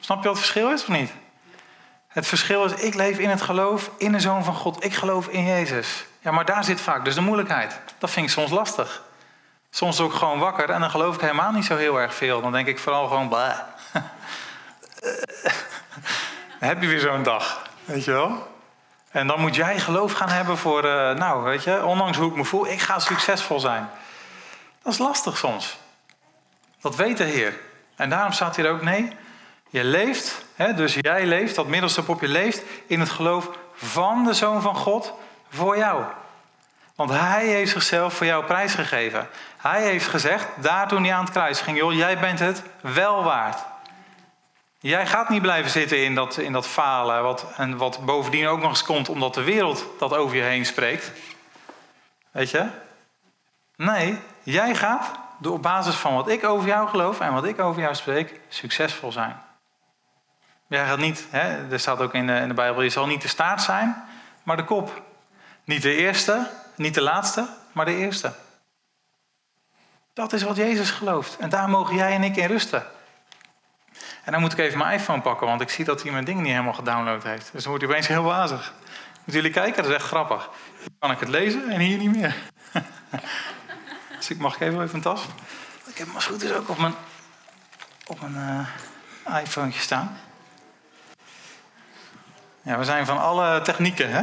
[0.00, 1.12] Snap je wat het verschil is of niet?
[2.08, 4.84] Het verschil is, ik leef in het geloof in de Zoon van God.
[4.84, 6.06] Ik geloof in Jezus.
[6.20, 7.80] Ja, maar daar zit vaak dus de moeilijkheid.
[7.98, 9.02] Dat vind ik soms lastig.
[9.70, 12.40] Soms ook gewoon wakker en dan geloof ik helemaal niet zo heel erg veel.
[12.40, 13.58] Dan denk ik vooral gewoon, bah.
[16.58, 18.51] heb je weer zo'n dag, weet je wel?
[19.12, 22.36] En dan moet jij geloof gaan hebben voor, uh, nou, weet je, ondanks hoe ik
[22.36, 23.90] me voel, ik ga succesvol zijn.
[24.82, 25.78] Dat is lastig soms.
[26.80, 27.58] Dat weet de Heer.
[27.96, 29.16] En daarom staat hier ook, nee,
[29.70, 34.32] je leeft, hè, dus jij leeft, dat middelste popje leeft in het geloof van de
[34.32, 35.12] Zoon van God
[35.50, 36.04] voor jou.
[36.94, 39.28] Want Hij heeft zichzelf voor jou prijsgegeven.
[39.56, 43.24] Hij heeft gezegd, daar toen hij aan het kruis ging, joh, jij bent het wel
[43.24, 43.58] waard.
[44.82, 48.60] Jij gaat niet blijven zitten in dat, in dat falen, wat, en wat bovendien ook
[48.60, 51.12] nog eens komt omdat de wereld dat over je heen spreekt.
[52.30, 52.68] Weet je?
[53.76, 57.60] Nee, jij gaat door op basis van wat ik over jou geloof en wat ik
[57.60, 59.40] over jou spreek, succesvol zijn.
[60.66, 63.22] Jij gaat niet, hè, er staat ook in de, in de Bijbel, je zal niet
[63.22, 64.04] de staart zijn,
[64.42, 65.02] maar de kop.
[65.64, 68.32] Niet de eerste, niet de laatste, maar de eerste.
[70.12, 71.36] Dat is wat Jezus gelooft.
[71.36, 72.86] En daar mogen jij en ik in rusten.
[74.24, 76.40] En dan moet ik even mijn iPhone pakken, want ik zie dat hij mijn ding
[76.40, 77.52] niet helemaal gedownload heeft.
[77.52, 78.72] Dus dan wordt hij opeens heel wazig.
[79.24, 79.82] Moeten jullie kijken?
[79.82, 80.50] Dat is echt grappig.
[80.78, 82.34] Dan kan ik het lezen en hier niet meer.
[84.18, 85.26] dus ik mag even even een tas.
[85.86, 86.94] Ik heb maar goed is ook op mijn,
[88.06, 88.68] op mijn
[89.28, 90.18] uh, iPhone staan.
[92.62, 94.22] Ja, we zijn van alle technieken, hè?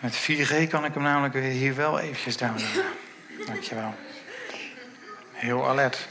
[0.00, 2.84] Met 4G kan ik hem namelijk hier wel eventjes downloaden.
[3.46, 3.94] Dankjewel.
[5.38, 6.08] Heel alert.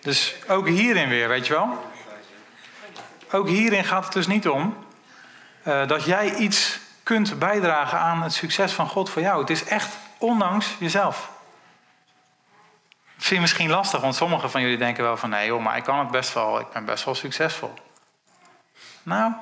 [0.00, 1.90] Dus ook hierin weer, weet je wel?
[3.30, 4.86] Ook hierin gaat het dus niet om
[5.64, 9.40] uh, dat jij iets kunt bijdragen aan het succes van God voor jou.
[9.40, 11.30] Het is echt ondanks jezelf.
[13.16, 15.76] Dat vind je misschien lastig, want sommigen van jullie denken wel van nee joh, maar
[15.76, 17.74] ik kan het best wel, ik ben best wel succesvol.
[19.02, 19.32] Nou,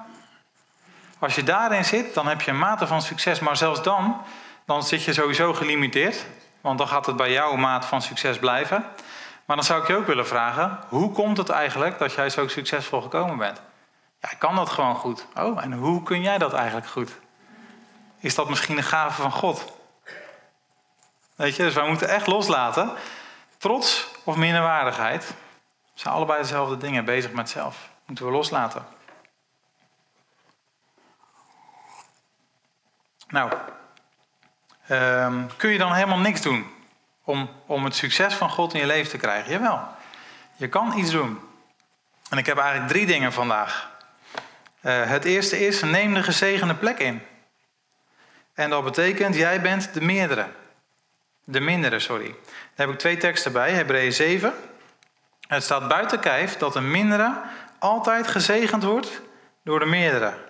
[1.19, 3.41] als je daarin zit, dan heb je een mate van succes.
[3.41, 4.23] Maar zelfs dan,
[4.65, 6.27] dan zit je sowieso gelimiteerd.
[6.61, 8.85] Want dan gaat het bij jouw maat van succes blijven.
[9.45, 12.49] Maar dan zou ik je ook willen vragen: hoe komt het eigenlijk dat jij zo
[12.49, 13.61] succesvol gekomen bent?
[14.21, 15.27] Ja, ik kan dat gewoon goed.
[15.37, 17.19] Oh, en hoe kun jij dat eigenlijk goed?
[18.21, 19.73] Is dat misschien een gave van God?
[21.35, 22.93] Weet je, dus wij moeten echt loslaten.
[23.59, 25.35] Trots of minderwaardigheid
[25.95, 27.89] zijn allebei dezelfde dingen bezig met zelf.
[28.07, 28.87] Moeten we loslaten.
[33.29, 33.53] Nou,
[34.91, 36.67] um, kun je dan helemaal niks doen
[37.25, 39.53] om, om het succes van God in je leven te krijgen?
[39.53, 39.89] Jawel,
[40.57, 41.41] je kan iets doen.
[42.31, 43.91] En ik heb eigenlijk drie dingen vandaag.
[44.83, 47.23] Uh, het eerste is, neem de gezegende plek in.
[48.55, 50.47] En dat betekent, jij bent de meerdere.
[51.45, 52.27] De mindere, sorry.
[52.27, 54.55] Daar heb ik twee teksten bij, Hebreeën 7.
[55.49, 57.41] Het staat buiten kijf dat de mindere
[57.79, 59.21] altijd gezegend wordt
[59.65, 60.48] door de meerdere.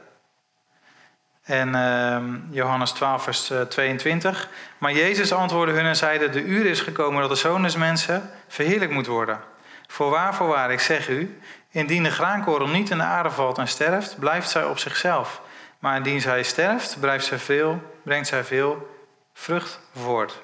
[1.48, 2.16] En uh,
[2.50, 4.42] Johannes 12, vers 22.
[4.42, 7.76] Eh, maar Jezus antwoordde hun en zeide: De uur is gekomen dat de zoon des
[7.76, 9.40] mensen verheerlijk moet worden.
[9.86, 14.18] Voorwaar, voorwaar, ik zeg u: indien de graankorrel niet in de aarde valt en sterft,
[14.18, 15.40] blijft zij op zichzelf.
[15.78, 18.98] Maar indien zij sterft, brengt zij veel, brengt zij veel
[19.34, 20.42] vrucht voort.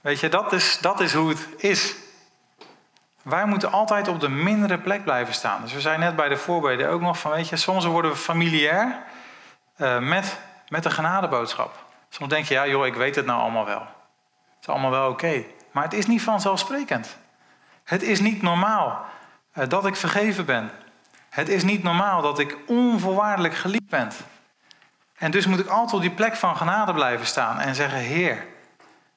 [0.00, 1.94] Weet je, dat is, dat is hoe het is.
[3.26, 5.62] Wij moeten altijd op de mindere plek blijven staan.
[5.62, 8.16] Dus we zijn net bij de voorbeden ook nog van, weet je, soms worden we
[8.16, 8.98] familiair
[9.76, 11.84] uh, met, met de genadeboodschap.
[12.08, 13.80] Soms denk je, ja joh, ik weet het nou allemaal wel.
[13.80, 15.44] Het is allemaal wel oké.
[15.70, 17.16] Maar het is niet vanzelfsprekend.
[17.84, 19.04] Het is niet normaal
[19.54, 20.70] uh, dat ik vergeven ben.
[21.28, 24.10] Het is niet normaal dat ik onvoorwaardelijk geliefd ben.
[25.16, 28.46] En dus moet ik altijd op die plek van genade blijven staan en zeggen, Heer,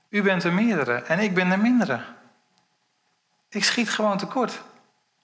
[0.09, 1.99] u bent de meerdere en ik ben de mindere.
[3.49, 4.61] Ik schiet gewoon tekort.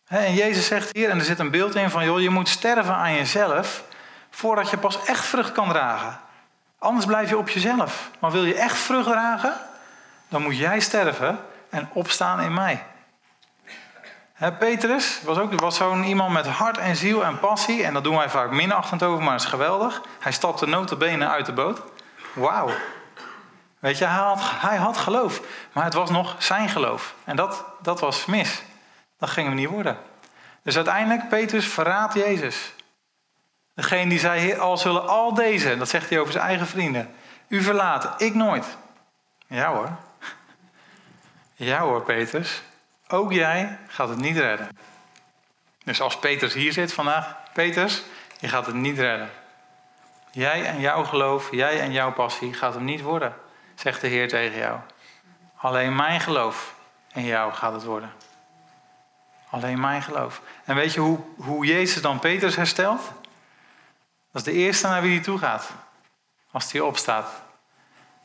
[0.07, 2.93] En Jezus zegt hier, en er zit een beeld in van, joh, je moet sterven
[2.93, 3.83] aan jezelf
[4.29, 6.19] voordat je pas echt vrucht kan dragen.
[6.79, 8.09] Anders blijf je op jezelf.
[8.19, 9.53] Maar wil je echt vrucht dragen,
[10.27, 12.83] dan moet jij sterven en opstaan in mij.
[14.59, 17.83] Petrus was ook was zo'n iemand met hart en ziel en passie.
[17.83, 20.01] En dat doen wij vaak minachtend over, maar het is geweldig.
[20.19, 21.81] Hij stapte notabene uit de boot.
[22.33, 22.69] Wauw.
[23.85, 25.41] Weet je, hij had, hij had geloof.
[25.71, 27.15] Maar het was nog zijn geloof.
[27.23, 28.61] En dat, dat was mis.
[29.17, 29.97] Dat ging hem niet worden.
[30.63, 32.73] Dus uiteindelijk, Petrus verraadt Jezus.
[33.73, 37.15] Degene die zei, al zullen al deze, dat zegt hij over zijn eigen vrienden,
[37.47, 38.77] u verlaten, ik nooit.
[39.47, 39.89] Ja hoor.
[41.53, 42.61] Ja hoor, Petrus.
[43.07, 44.69] Ook jij gaat het niet redden.
[45.83, 48.03] Dus als Petrus hier zit vandaag, Petrus,
[48.39, 49.29] je gaat het niet redden.
[50.31, 53.35] Jij en jouw geloof, jij en jouw passie gaat hem niet worden,
[53.75, 54.79] zegt de Heer tegen jou.
[55.55, 56.75] Alleen mijn geloof
[57.11, 58.11] en jou gaat het worden.
[59.49, 60.41] Alleen mijn geloof.
[60.65, 63.01] En weet je hoe, hoe Jezus dan Petrus herstelt?
[64.31, 65.71] Dat is de eerste naar wie hij toe gaat.
[66.51, 67.41] Als hij opstaat.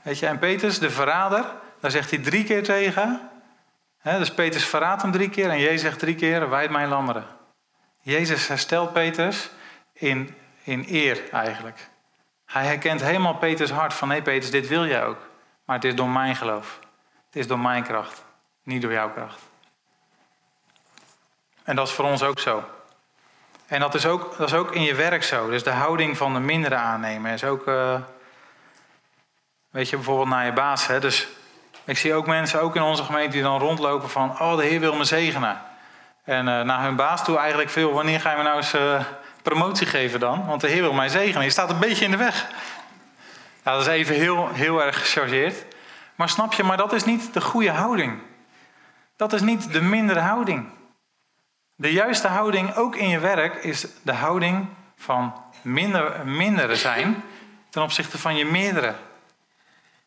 [0.03, 1.45] Weet je, en Petrus, de verrader,
[1.81, 3.31] daar zegt hij drie keer tegen.
[4.03, 7.27] dus Petrus verraadt hem drie keer en Jezus zegt drie keer, wijd mijn lammeren.
[8.01, 9.51] Jezus herstelt Petrus
[9.93, 11.89] in, in eer eigenlijk.
[12.47, 15.30] Hij herkent helemaal Peters hart van, nee Petrus, dit wil jij ook.
[15.71, 16.79] Maar het is door mijn geloof.
[17.27, 18.25] Het is door mijn kracht,
[18.63, 19.41] niet door jouw kracht.
[21.65, 22.65] En dat is voor ons ook zo.
[23.67, 25.51] En dat is ook, dat is ook in je werk zo.
[25.51, 27.67] Dus de houding van de mindere aannemen is ook.
[27.67, 27.95] Uh,
[29.71, 30.87] weet je, bijvoorbeeld naar je baas.
[30.87, 31.01] Hè?
[31.01, 31.29] Dus
[31.85, 34.81] ik zie ook mensen, ook in onze gemeente, die dan rondlopen van: Oh, de Heer
[34.81, 35.61] wil me zegenen.
[36.25, 39.01] En uh, naar hun baas toe eigenlijk veel: Wanneer ga je me nou eens uh,
[39.43, 40.47] promotie geven dan?
[40.47, 41.45] Want de Heer wil mij zegenen.
[41.45, 42.49] Je staat een beetje in de weg.
[43.73, 45.65] Dat is even heel, heel erg gechargeerd.
[46.15, 48.19] Maar snap je, maar dat is niet de goede houding.
[49.17, 50.69] Dat is niet de mindere houding.
[51.75, 57.25] De juiste houding, ook in je werk, is de houding van minder, mindere zijn
[57.71, 58.95] ten opzichte van je meerdere.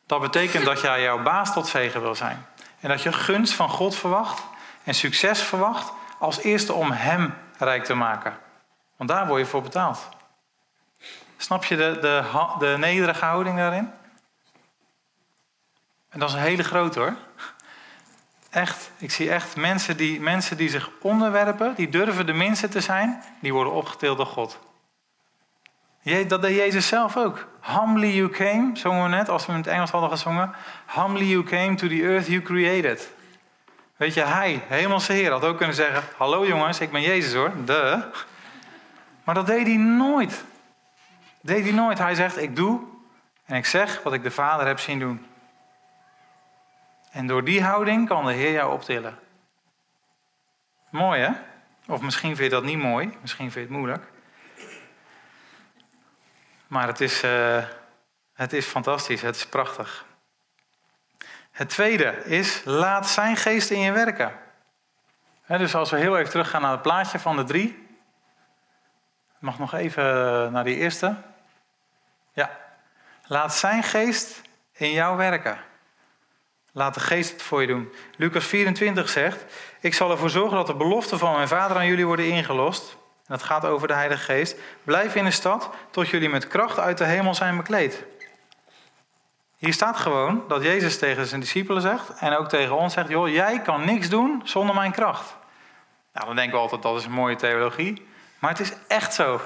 [0.06, 2.46] Dat betekent dat jij jouw baas tot zegen wil zijn.
[2.80, 4.44] En dat je gunst van God verwacht
[4.84, 8.38] en succes verwacht als eerste om Hem rijk te maken.
[8.98, 10.10] Want daar word je voor betaald.
[11.44, 12.24] Snap je de, de,
[12.60, 13.92] de nederige houding daarin?
[16.10, 17.14] En dat is een hele grote hoor.
[18.50, 22.82] Echt, ik zie echt mensen die, mensen die zich onderwerpen, die durven de minste te
[22.82, 24.60] zijn, die worden opgetild door God.
[26.28, 27.48] Dat deed Jezus zelf ook.
[27.62, 30.52] Humbly you came, zongen we net, als we in het Engels hadden gezongen.
[30.96, 33.12] Humbly you came to the earth you created.
[33.96, 37.52] Weet je, hij, hemelse Heer, had ook kunnen zeggen: Hallo jongens, ik ben Jezus hoor,
[37.66, 38.04] de.
[39.24, 40.44] Maar dat deed hij nooit.
[41.44, 41.98] Deed hij nooit.
[41.98, 42.82] Hij zegt: Ik doe
[43.46, 45.26] en ik zeg wat ik de Vader heb zien doen.
[47.12, 49.20] En door die houding kan de Heer jou optillen.
[50.90, 51.32] Mooi hè?
[51.88, 54.12] Of misschien vind je dat niet mooi, misschien vind je het moeilijk.
[56.68, 57.64] Maar het is, uh,
[58.34, 60.06] het is fantastisch, het is prachtig.
[61.52, 64.40] Het tweede is, laat zijn geest in je werken.
[65.48, 67.88] dus als we heel even teruggaan naar het plaatje van de drie.
[69.40, 70.04] mag nog even
[70.52, 71.16] naar die eerste.
[72.34, 72.58] Ja.
[73.28, 74.42] Laat zijn geest
[74.74, 75.58] in jou werken.
[76.72, 77.94] Laat de geest het voor je doen.
[78.18, 79.46] Lucas 24 zegt:
[79.80, 82.98] Ik zal ervoor zorgen dat de beloften van mijn vader aan jullie worden ingelost.
[83.26, 84.56] En dat gaat over de Heilige Geest.
[84.84, 88.04] Blijf in de stad tot jullie met kracht uit de hemel zijn bekleed.
[89.58, 93.30] Hier staat gewoon dat Jezus tegen zijn discipelen zegt en ook tegen ons zegt: Joh,
[93.30, 95.36] jij kan niks doen zonder mijn kracht.
[96.14, 98.08] Nou, dan denken we altijd dat is een mooie theologie.
[98.40, 99.42] Maar het is echt zo.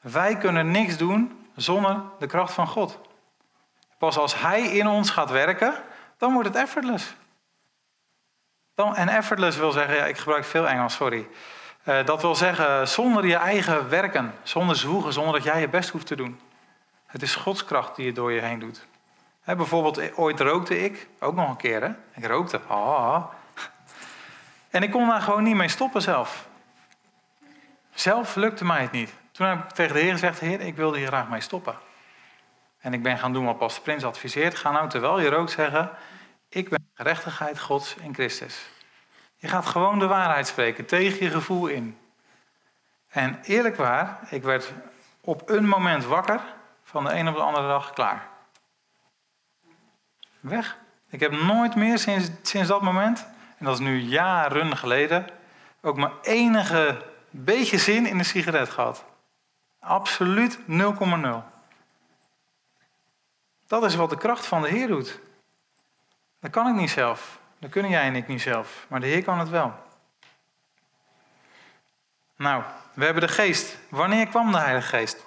[0.00, 2.98] Wij kunnen niks doen zonder de kracht van God.
[3.98, 5.74] Pas als Hij in ons gaat werken,
[6.16, 7.14] dan wordt het effortless.
[8.74, 11.28] Dan, en effortless wil zeggen, ja, ik gebruik veel Engels, sorry.
[11.84, 15.90] Uh, dat wil zeggen, zonder je eigen werken, zonder zwoegen, zonder dat jij je best
[15.90, 16.40] hoeft te doen.
[17.06, 18.86] Het is Gods kracht die het door je heen doet.
[19.44, 21.90] bijvoorbeeld, ooit rookte ik, ook nog een keer, hè?
[22.14, 22.60] Ik rookte.
[24.70, 26.46] En ik kon daar gewoon niet mee stoppen zelf.
[27.94, 29.12] Zelf lukte mij het niet.
[29.42, 31.74] Toen heb ik tegen de Heer gezegd: Heer, ik wilde hier graag mee stoppen.
[32.78, 34.54] En ik ben gaan doen wat Pastor Prins adviseert.
[34.54, 35.90] Ga nou terwijl je rookt zeggen,
[36.48, 38.68] ik ben gerechtigheid Gods in Christus.
[39.36, 41.98] Je gaat gewoon de waarheid spreken, tegen je gevoel in.
[43.08, 44.72] En eerlijk waar, ik werd
[45.20, 46.40] op een moment wakker,
[46.84, 48.28] van de een op de andere dag klaar.
[50.40, 50.76] Weg.
[51.10, 53.26] Ik heb nooit meer sinds, sinds dat moment,
[53.58, 55.26] en dat is nu jaren geleden,
[55.80, 59.10] ook maar enige beetje zin in een sigaret gehad.
[59.82, 60.64] Absoluut 0,0.
[63.66, 65.20] Dat is wat de kracht van de Heer doet.
[66.40, 67.38] Dat kan ik niet zelf.
[67.58, 68.86] Dat kunnen jij en ik niet zelf.
[68.88, 69.74] Maar de Heer kan het wel.
[72.36, 73.78] Nou, we hebben de geest.
[73.88, 75.24] Wanneer kwam de Heilige Geest?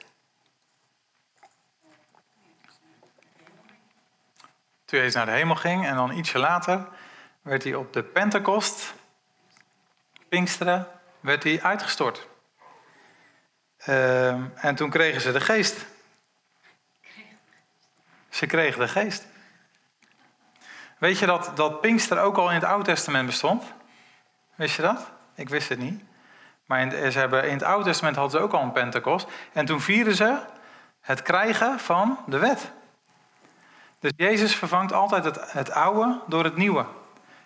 [4.86, 6.88] Toen Jezus naar de hemel ging en dan ietsje later
[7.42, 8.94] werd hij op de Pentecost
[10.30, 10.88] Pinksteren
[11.20, 12.28] werd hij uitgestort.
[13.86, 15.86] Ehm, en toen kregen ze de geest.
[18.30, 19.28] Ze kregen de geest.
[20.98, 23.64] Weet je dat, dat Pinkster ook al in het Oude Testament bestond?
[24.56, 25.12] Wist je dat?
[25.36, 26.04] Ik wist het niet.
[26.66, 29.28] Maar in, ze hebben, in het Oude Testament hadden ze ook al een Pentecost.
[29.54, 30.40] En toen vierden ze
[31.02, 32.72] het krijgen van de wet.
[34.00, 36.86] Dus Jezus vervangt altijd het, het oude door het nieuwe.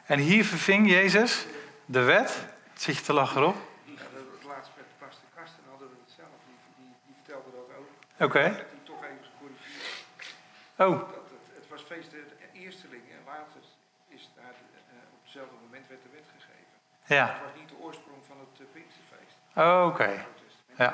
[0.06, 1.46] En hier verving Jezus
[1.86, 2.46] de wet.
[2.74, 3.56] Zit je te lachen erop?
[3.84, 6.30] Ja, het laatst met Pastor Karsten hadden we het zelf.
[6.46, 7.50] Die, die, die vertelde
[8.20, 8.44] Oké.
[8.44, 9.18] Dat toch even.
[10.76, 13.62] Oh, Dat het, het was feest de eersteling en later
[14.08, 16.76] is daar de- eh, op hetzelfde moment werd de wet gegeven.
[17.06, 17.26] ja.
[17.34, 19.36] Het was niet de oorsprong van het uh, Pinksterfeest.
[19.88, 20.26] Oké.
[20.78, 20.94] Ja.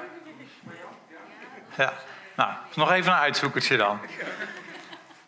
[1.77, 1.93] Ja.
[2.35, 3.99] Nou, nog even een uitzoekertje dan.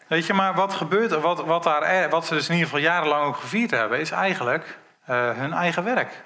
[0.07, 1.19] Weet je, maar wat gebeurt er?
[1.21, 4.77] Wat, wat, daar, wat ze dus in ieder geval jarenlang ook gevierd hebben, is eigenlijk
[5.05, 6.23] eh, hun eigen werk.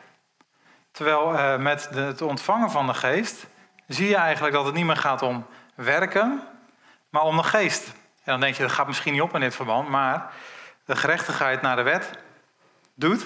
[0.91, 3.45] Terwijl eh, met de, het ontvangen van de geest
[3.87, 6.41] zie je eigenlijk dat het niet meer gaat om werken,
[7.09, 7.87] maar om de geest.
[8.23, 10.31] En dan denk je, dat gaat misschien niet op in dit verband, maar
[10.85, 12.11] de gerechtigheid naar de wet
[12.93, 13.25] doet,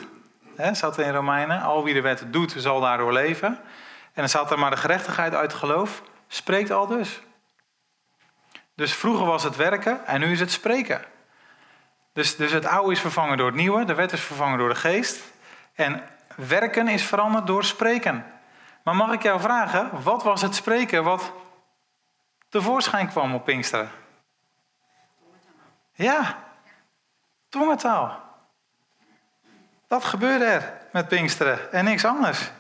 [0.55, 3.47] hè, er in Romeinen, al wie de wet doet zal daardoor leven.
[3.47, 7.21] En dan staat er maar de gerechtigheid uit geloof, spreekt al dus.
[8.75, 11.01] Dus vroeger was het werken en nu is het spreken.
[12.13, 14.75] Dus, dus het oude is vervangen door het nieuwe, de wet is vervangen door de
[14.75, 15.23] geest.
[15.73, 16.03] En
[16.36, 18.25] werken is veranderd door spreken.
[18.84, 21.31] Maar mag ik jou vragen, wat was het spreken wat
[22.55, 23.91] tevoorschijn kwam op Pinksteren?
[25.93, 26.43] Ja,
[27.49, 28.23] tongentaal.
[29.87, 32.51] Dat gebeurde er met Pinksteren en niks anders.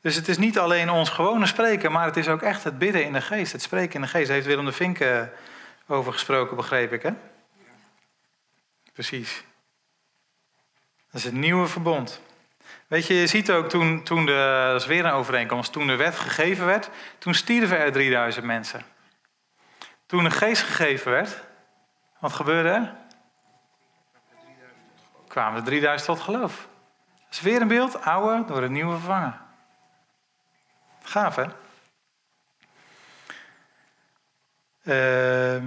[0.00, 3.04] Dus het is niet alleen ons gewone spreken, maar het is ook echt het bidden
[3.04, 3.52] in de geest.
[3.52, 4.26] Het spreken in de geest.
[4.26, 5.22] Daar heeft Willem de Vink eh,
[5.86, 7.10] over gesproken, begreep ik, hè?
[8.92, 9.44] Precies.
[11.06, 12.20] Dat is het nieuwe verbond.
[12.86, 15.96] Weet je, je ziet ook toen, toen de, dat is weer een overeenkomst, toen de
[15.96, 18.94] wet gegeven werd, toen stierven er 3000 mensen.
[20.06, 21.42] Toen de geest gegeven werd,
[22.18, 22.94] wat gebeurde er?
[25.28, 26.68] Kwamen er 3000 tot geloof.
[27.24, 29.40] Dat is weer een beeld, oude door het nieuwe vervangen.
[31.02, 31.44] Gaaf, hè?
[34.84, 35.66] Ehm.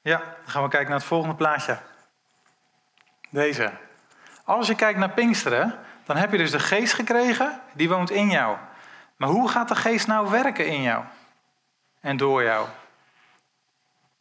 [0.00, 1.78] ja, dan gaan we kijken naar het volgende plaatje.
[3.30, 3.72] Deze.
[4.44, 8.30] Als je kijkt naar Pinksteren, dan heb je dus de geest gekregen, die woont in
[8.30, 8.56] jou.
[9.16, 11.04] Maar hoe gaat de geest nou werken in jou?
[12.06, 12.68] En door jou?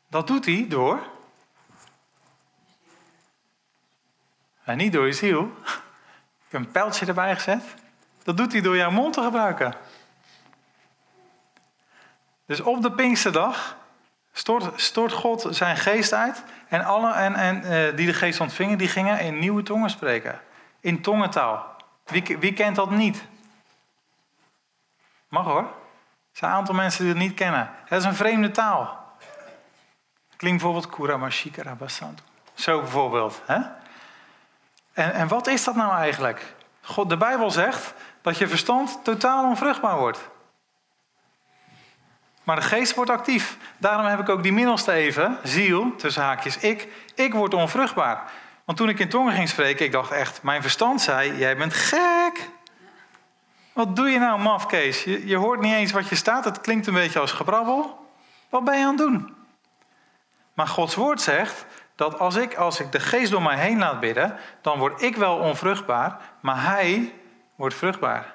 [0.08, 1.00] Dat doet hij door.
[4.64, 5.52] En niet door je ziel.
[6.46, 7.64] Ik heb een pijltje erbij gezet.
[8.24, 9.76] Dat doet hij door jouw mond te gebruiken.
[12.46, 13.78] Dus op de Pinksterdag
[14.32, 16.44] stort, stort God zijn geest uit.
[16.68, 20.42] En alle en, en, eh, die de geest ontvingen, die gingen in nieuwe tongen spreken.
[20.80, 21.76] In tongentaal.
[22.04, 23.26] Wie, wie kent dat niet?
[25.28, 25.84] Mag hoor.
[26.36, 27.70] Er zijn een aantal mensen die het niet kennen.
[27.86, 29.14] Het is een vreemde taal.
[30.36, 32.24] Klinkt bijvoorbeeld Kuramashika Rabasantu.
[32.54, 33.42] Zo bijvoorbeeld.
[33.46, 33.60] Hè?
[34.94, 36.56] En, en wat is dat nou eigenlijk?
[36.82, 40.30] God, de Bijbel zegt dat je verstand totaal onvruchtbaar wordt.
[42.44, 43.58] Maar de geest wordt actief.
[43.78, 46.88] Daarom heb ik ook die middelste even, ziel, tussen haakjes, ik.
[47.16, 48.32] Ik word onvruchtbaar.
[48.66, 51.74] Want toen ik in tongen ging spreken, ik dacht echt, mijn verstand zei, jij bent
[51.74, 52.50] gek.
[53.76, 55.04] Wat doe je nou, maf, Kees?
[55.04, 58.10] Je, je hoort niet eens wat je staat, het klinkt een beetje als gebrabbel.
[58.50, 59.36] Wat ben je aan het doen?
[60.54, 64.00] Maar Gods woord zegt dat als ik, als ik de geest door mij heen laat
[64.00, 67.14] bidden, dan word ik wel onvruchtbaar, maar hij
[67.56, 68.34] wordt vruchtbaar.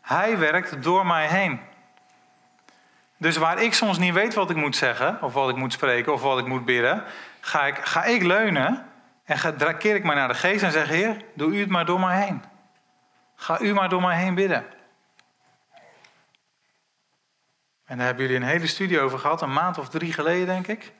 [0.00, 1.60] Hij werkt door mij heen.
[3.16, 6.12] Dus waar ik soms niet weet wat ik moet zeggen, of wat ik moet spreken,
[6.12, 7.04] of wat ik moet bidden,
[7.40, 8.86] ga ik, ga ik leunen
[9.24, 12.00] en ga, ik mij naar de geest en zeg: Heer, doe u het maar door
[12.00, 12.42] mij heen.
[13.40, 14.66] Ga u maar door mij heen bidden.
[17.84, 20.66] En daar hebben jullie een hele studie over gehad, een maand of drie geleden, denk
[20.66, 20.92] ik.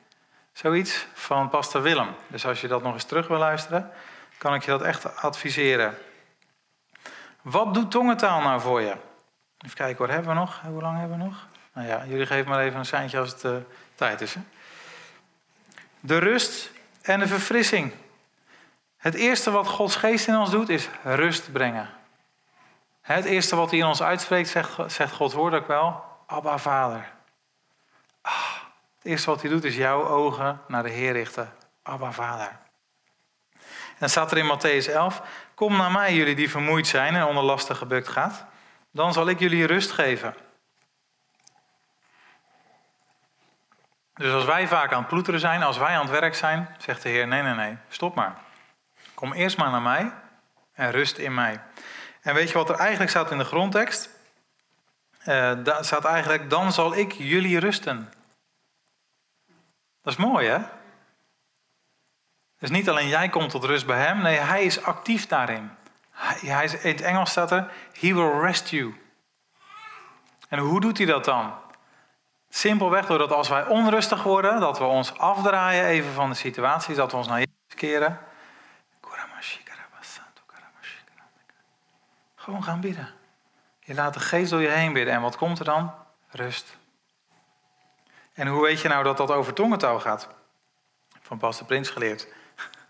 [0.52, 2.14] Zoiets van Pastor Willem.
[2.26, 3.90] Dus als je dat nog eens terug wil luisteren,
[4.38, 5.98] kan ik je dat echt adviseren.
[7.42, 8.96] Wat doet tongentaal nou voor je?
[9.58, 10.60] Even kijken, wat hebben we nog?
[10.60, 11.46] Hoe lang hebben we nog?
[11.72, 13.56] Nou ja, jullie geven maar even een seintje als het eh,
[13.94, 14.34] tijd is.
[14.34, 14.40] Hè?
[16.00, 16.70] De rust
[17.02, 17.92] en de verfrissing.
[18.96, 21.96] Het eerste wat Gods geest in ons doet, is rust brengen.
[23.14, 27.12] Het eerste wat hij in ons uitspreekt, zegt, zegt Gods woord ook wel, Abba Vader.
[28.22, 28.54] Ah,
[28.96, 31.52] het eerste wat hij doet, is jouw ogen naar de Heer richten.
[31.82, 32.46] Abba Vader.
[33.52, 35.22] En dan staat er in Matthäus 11,
[35.54, 38.44] kom naar mij jullie die vermoeid zijn en onder lasten gebukt gaat.
[38.90, 40.34] Dan zal ik jullie rust geven.
[44.14, 47.02] Dus als wij vaak aan het ploeteren zijn, als wij aan het werk zijn, zegt
[47.02, 48.36] de Heer: nee, nee, nee, stop maar.
[49.14, 50.12] Kom eerst maar naar mij
[50.72, 51.60] en rust in mij.
[52.28, 54.10] En weet je wat er eigenlijk staat in de grondtekst?
[55.20, 58.12] Uh, daar staat eigenlijk, dan zal ik jullie rusten.
[60.02, 60.58] Dat is mooi, hè?
[62.58, 65.70] Dus niet alleen jij komt tot rust bij hem, nee, hij is actief daarin.
[66.10, 68.94] Hij, hij, in het Engels staat er, he will rest you.
[70.48, 71.54] En hoe doet hij dat dan?
[72.48, 77.10] Simpelweg doordat als wij onrustig worden, dat we ons afdraaien even van de situatie, dat
[77.10, 78.18] we ons naar Jezus keren.
[82.48, 83.08] Gewoon gaan bidden.
[83.80, 85.14] Je laat de geest door je heen bidden.
[85.14, 85.94] En wat komt er dan?
[86.28, 86.76] Rust.
[88.34, 90.28] En hoe weet je nou dat dat over tongentaal gaat?
[91.22, 92.26] Van Pastor Prins geleerd.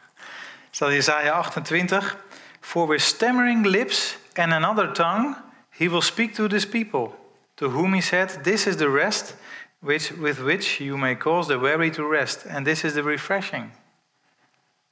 [0.81, 2.17] In Isaiah 28.
[2.61, 5.37] For with stammering lips and another tongue,
[5.71, 7.11] he will speak to this people.
[7.55, 9.37] To whom he said, This is the rest
[9.79, 12.47] which, with which you may cause the weary to rest.
[12.47, 13.71] And this is the refreshing.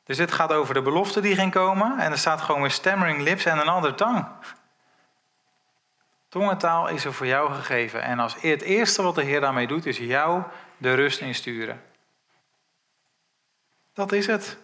[0.07, 1.99] Dus dit gaat over de belofte die ging komen.
[1.99, 4.25] En er staat gewoon weer stammering lips and another tongue.
[6.29, 8.03] Tongentaal is er voor jou gegeven.
[8.03, 10.43] En als het eerste wat de Heer daarmee doet, is jou
[10.77, 11.83] de rust insturen.
[13.95, 14.59] Dat is het.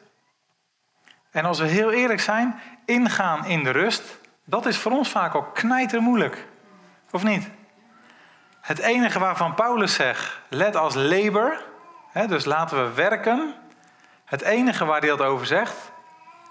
[1.30, 5.34] En als we heel eerlijk zijn, ingaan in de rust, dat is voor ons vaak
[5.34, 6.46] ook knijter moeilijk.
[7.10, 7.50] Of niet?
[8.60, 11.64] Het enige waarvan Paulus zegt, let als labor,
[12.10, 13.54] hè, dus laten we werken.
[14.32, 15.74] Het enige waar hij dat over zegt,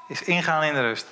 [0.07, 1.07] is ingaan in de rust.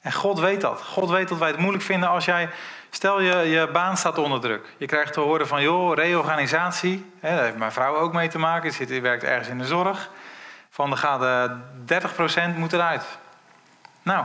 [0.00, 0.82] En God weet dat.
[0.82, 2.48] God weet dat wij het moeilijk vinden als jij,
[2.90, 4.66] stel je, je baan staat onder druk.
[4.76, 7.12] Je krijgt te horen van, joh, reorganisatie.
[7.20, 8.72] Hè, daar heeft mijn vrouw ook mee te maken.
[8.72, 10.10] Zit, werkt ergens in de zorg.
[10.70, 11.50] Van, er gaat
[12.54, 13.18] 30% moet eruit.
[14.02, 14.24] Nou,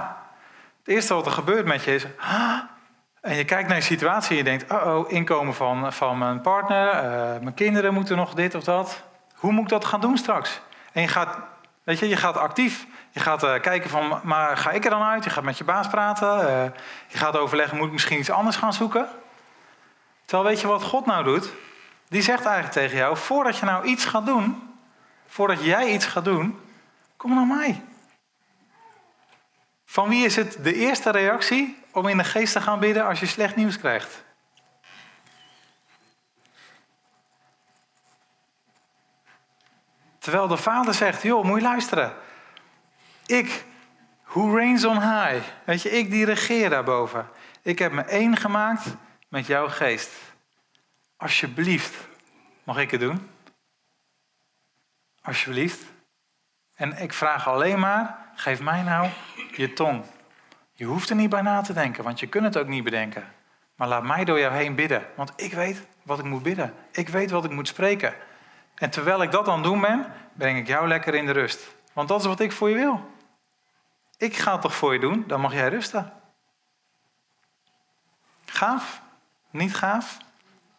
[0.80, 2.05] het eerste wat er gebeurt met je is,
[3.22, 6.41] en je kijkt naar je situatie en je denkt, oh, oh inkomen van, van mijn
[6.41, 7.01] partner, uh,
[7.41, 9.03] mijn kinderen moeten nog dit of dat.
[9.41, 10.61] Hoe moet ik dat gaan doen straks?
[10.91, 11.37] En je gaat,
[11.83, 12.85] weet je, je gaat actief.
[13.11, 15.23] Je gaat uh, kijken van, maar ga ik er dan uit?
[15.23, 16.39] Je gaat met je baas praten.
[16.39, 16.63] Uh,
[17.07, 19.07] je gaat overleggen, moet ik misschien iets anders gaan zoeken?
[20.25, 21.49] Terwijl weet je wat God nou doet?
[22.07, 24.75] Die zegt eigenlijk tegen jou, voordat je nou iets gaat doen,
[25.27, 26.59] voordat jij iets gaat doen,
[27.17, 27.83] kom naar mij.
[29.85, 33.19] Van wie is het de eerste reactie om in de geest te gaan bidden als
[33.19, 34.23] je slecht nieuws krijgt?
[40.22, 42.13] Terwijl de vader zegt, joh, moet je luisteren.
[43.26, 43.65] Ik,
[44.24, 45.43] who reigns on high.
[45.63, 47.28] Weet je, ik die regeer daarboven.
[47.61, 48.86] Ik heb me één gemaakt
[49.28, 50.09] met jouw geest.
[51.17, 51.95] Alsjeblieft,
[52.63, 53.30] mag ik het doen?
[55.22, 55.84] Alsjeblieft.
[56.76, 59.09] En ik vraag alleen maar, geef mij nou
[59.55, 60.03] je tong.
[60.74, 63.34] Je hoeft er niet bij na te denken, want je kunt het ook niet bedenken.
[63.76, 66.74] Maar laat mij door jou heen bidden, want ik weet wat ik moet bidden.
[66.91, 68.13] Ik weet wat ik moet spreken.
[68.82, 71.75] En terwijl ik dat aan het doen ben, breng ik jou lekker in de rust.
[71.93, 73.09] Want dat is wat ik voor je wil.
[74.17, 76.13] Ik ga het toch voor je doen, dan mag jij rusten.
[78.45, 79.01] Gaaf?
[79.49, 80.17] Niet gaaf?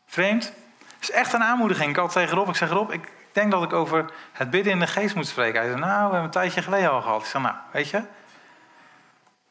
[0.07, 0.45] Vreemd?
[0.45, 1.91] Het is echt een aanmoediging.
[1.91, 4.79] Ik had tegen Rob, ik zeg Rob, ik denk dat ik over het bidden in
[4.79, 5.61] de geest moet spreken.
[5.61, 7.21] Hij zei, nou, we hebben een tijdje geleden al gehad.
[7.21, 8.03] Ik zeg, nou, weet je,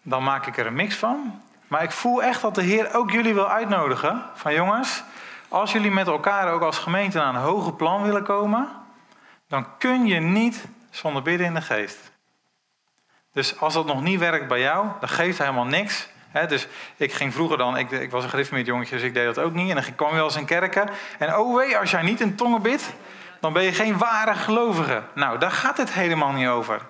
[0.01, 1.41] dan maak ik er een mix van.
[1.67, 4.23] Maar ik voel echt dat de Heer ook jullie wil uitnodigen.
[4.33, 5.03] Van jongens,
[5.51, 8.69] als jullie met elkaar ook als gemeente naar een hoger plan willen komen,
[9.47, 12.11] dan kun je niet zonder bidden in de geest.
[13.33, 16.09] Dus als dat nog niet werkt bij jou, dan geeft helemaal niks.
[16.47, 19.39] dus ik ging vroeger dan, ik, ik was een gereformeerd jongetje, dus ik deed dat
[19.39, 19.69] ook niet.
[19.69, 20.89] En dan kwam je wel eens in kerken.
[21.19, 22.93] En oh wee, als jij niet in tongen bidt,
[23.39, 25.03] dan ben je geen ware gelovige.
[25.15, 26.81] Nou, daar gaat het helemaal niet over.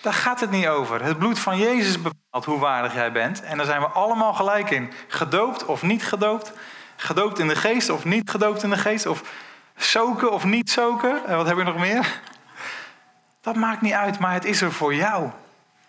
[0.00, 1.04] Daar gaat het niet over.
[1.04, 3.42] Het bloed van Jezus bepaalt hoe waardig jij bent.
[3.42, 4.92] En daar zijn we allemaal gelijk in.
[5.08, 6.52] Gedoopt of niet gedoopt.
[7.02, 9.06] Gedoopt in de geest of niet gedoopt in de geest.
[9.06, 9.22] Of
[9.76, 11.26] zoken of niet zoken.
[11.26, 12.20] En wat heb je nog meer?
[13.40, 15.30] Dat maakt niet uit, maar het is er voor jou.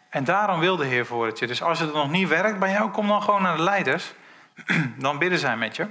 [0.10, 1.48] En daarom wil de Heer voor het je.
[1.48, 4.14] Dus als het nog niet werkt bij jou, kom dan gewoon naar de leiders.
[4.98, 5.88] Dan bidden zij met je.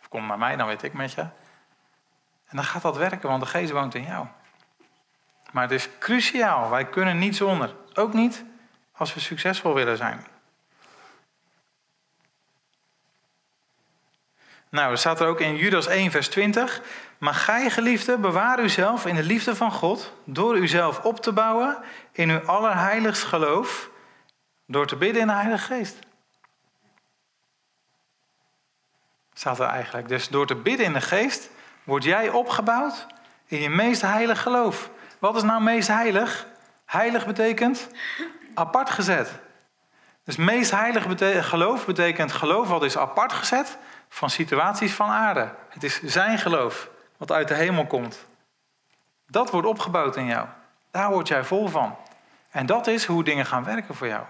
[0.00, 1.20] Of kom naar mij, dan weet ik met je.
[1.20, 4.26] En dan gaat dat werken, want de geest woont in jou.
[5.50, 6.70] Maar het is cruciaal.
[6.70, 7.74] Wij kunnen niet zonder.
[7.94, 8.44] Ook niet
[8.96, 10.26] als we succesvol willen zijn.
[14.70, 16.82] Nou, er staat er ook in Judas 1, vers 20.
[17.18, 20.12] Maar gij, geliefde, bewaar uzelf in de liefde van God.
[20.24, 21.78] door uzelf op te bouwen
[22.12, 23.90] in uw allerheiligst geloof.
[24.66, 25.98] door te bidden in de Heilige Geest.
[29.34, 30.08] Staat er eigenlijk.
[30.08, 31.50] Dus door te bidden in de Geest.
[31.84, 33.06] word jij opgebouwd
[33.46, 34.90] in je meest heilig geloof.
[35.18, 36.46] Wat is nou meest heilig?
[36.84, 37.88] Heilig betekent
[38.54, 39.30] apart gezet.
[40.24, 41.04] Dus meest heilig
[41.48, 43.78] geloof betekent geloof wat is apart gezet
[44.08, 45.54] van situaties van aarde.
[45.68, 48.26] Het is zijn geloof wat uit de hemel komt.
[49.26, 50.46] Dat wordt opgebouwd in jou.
[50.90, 51.96] Daar word jij vol van.
[52.50, 54.22] En dat is hoe dingen gaan werken voor jou.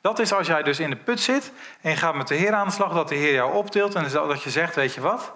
[0.00, 2.52] Dat is als jij dus in de put zit en je gaat met de Heer
[2.52, 5.32] aan de slag, dat de Heer jou optilt en dat je zegt, weet je wat,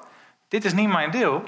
[0.49, 1.45] dit is niet mijn deel.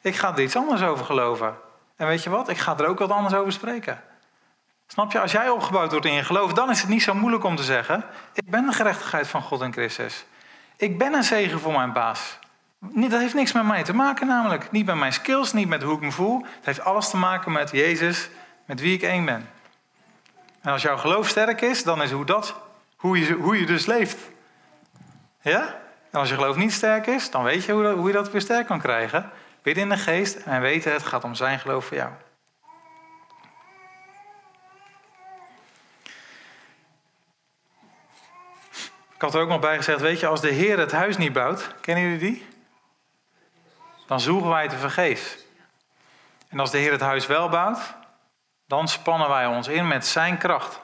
[0.00, 1.54] Ik ga er iets anders over geloven.
[1.96, 4.02] En weet je wat, ik ga er ook wat anders over spreken.
[4.86, 7.44] Snap je, als jij opgebouwd wordt in je geloof, dan is het niet zo moeilijk
[7.44, 10.24] om te zeggen, ik ben de gerechtigheid van God en Christus.
[10.76, 12.38] Ik ben een zegen voor mijn baas.
[12.78, 14.70] Dat heeft niks met mij te maken namelijk.
[14.70, 16.44] Niet met mijn skills, niet met hoe ik me voel.
[16.56, 18.30] Het heeft alles te maken met Jezus,
[18.64, 19.48] met wie ik één ben.
[20.60, 22.54] En als jouw geloof sterk is, dan is hoe, dat,
[22.96, 24.18] hoe, je, hoe je dus leeft.
[25.40, 25.62] Ja?
[26.10, 28.40] En als je geloof niet sterk is, dan weet je hoe, hoe je dat weer
[28.40, 29.30] sterk kan krijgen.
[29.62, 32.10] Bidden in de geest en weten het gaat om zijn geloof voor jou.
[39.16, 41.32] Ik had er ook nog bij gezegd, weet je, als de Heer het huis niet
[41.32, 42.46] bouwt, kennen jullie die?
[44.06, 45.36] Dan zoeken wij te vergeefs.
[46.48, 47.94] En als de Heer het huis wel bouwt,
[48.66, 50.80] dan spannen wij ons in met zijn kracht.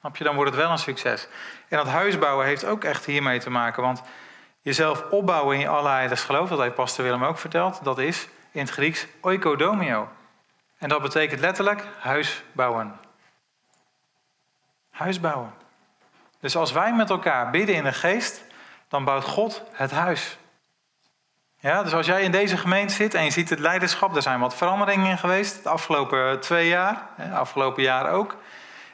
[0.00, 1.28] Snap je, dan wordt het wel een succes.
[1.68, 3.82] En dat huisbouwen heeft ook echt hiermee te maken.
[3.82, 4.02] Want
[4.60, 8.60] jezelf opbouwen in je allerheiligste geloof, dat heeft Pastor Willem ook verteld, dat is in
[8.60, 10.08] het Grieks oikodomio.
[10.78, 12.98] En dat betekent letterlijk huis bouwen.
[14.90, 15.63] Huis bouwen.
[16.44, 18.44] Dus als wij met elkaar bidden in de geest,
[18.88, 20.38] dan bouwt God het huis.
[21.58, 24.40] Ja, dus als jij in deze gemeente zit en je ziet het leiderschap, er zijn
[24.40, 28.36] wat veranderingen in geweest de afgelopen twee jaar, de afgelopen jaar ook.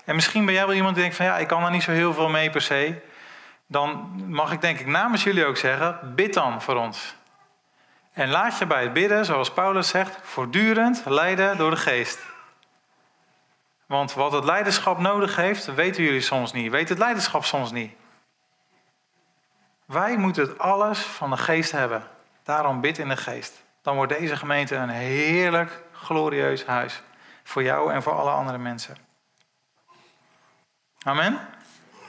[0.04, 1.90] En misschien ben jij wel iemand die denkt van ja, ik kan er niet zo
[1.90, 3.02] heel veel mee per se.
[3.66, 7.14] Dan mag ik denk ik namens jullie ook zeggen, bid dan voor ons.
[8.12, 12.18] En laat je bij het bidden, zoals Paulus zegt, voortdurend leiden door de geest.
[13.90, 16.70] Want wat het leiderschap nodig heeft, weten jullie soms niet.
[16.70, 17.92] Weet het leiderschap soms niet.
[19.84, 22.02] Wij moeten het alles van de geest hebben.
[22.42, 23.62] Daarom bid in de geest.
[23.82, 27.02] Dan wordt deze gemeente een heerlijk, glorieus huis.
[27.44, 28.96] Voor jou en voor alle andere mensen.
[31.02, 31.32] Amen.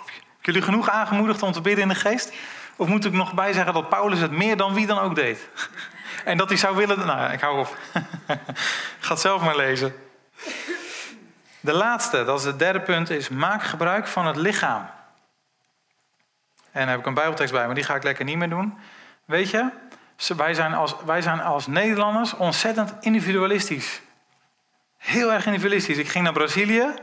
[0.05, 2.33] Heb jullie genoeg aangemoedigd om te bidden in de geest?
[2.75, 5.47] Of moet ik nog bij zeggen dat Paulus het meer dan wie dan ook deed?
[6.25, 7.05] En dat hij zou willen.
[7.05, 7.77] Nou, ik hou op.
[8.99, 10.10] Ga het zelf maar lezen.
[11.61, 14.89] De laatste, dat is het derde punt, is maak gebruik van het lichaam.
[16.71, 18.77] En daar heb ik een Bijbeltekst bij, maar die ga ik lekker niet meer doen.
[19.25, 19.69] Weet je,
[20.37, 24.01] wij zijn als, wij zijn als Nederlanders ontzettend individualistisch.
[24.97, 25.97] Heel erg individualistisch.
[25.97, 26.93] Ik ging naar Brazilië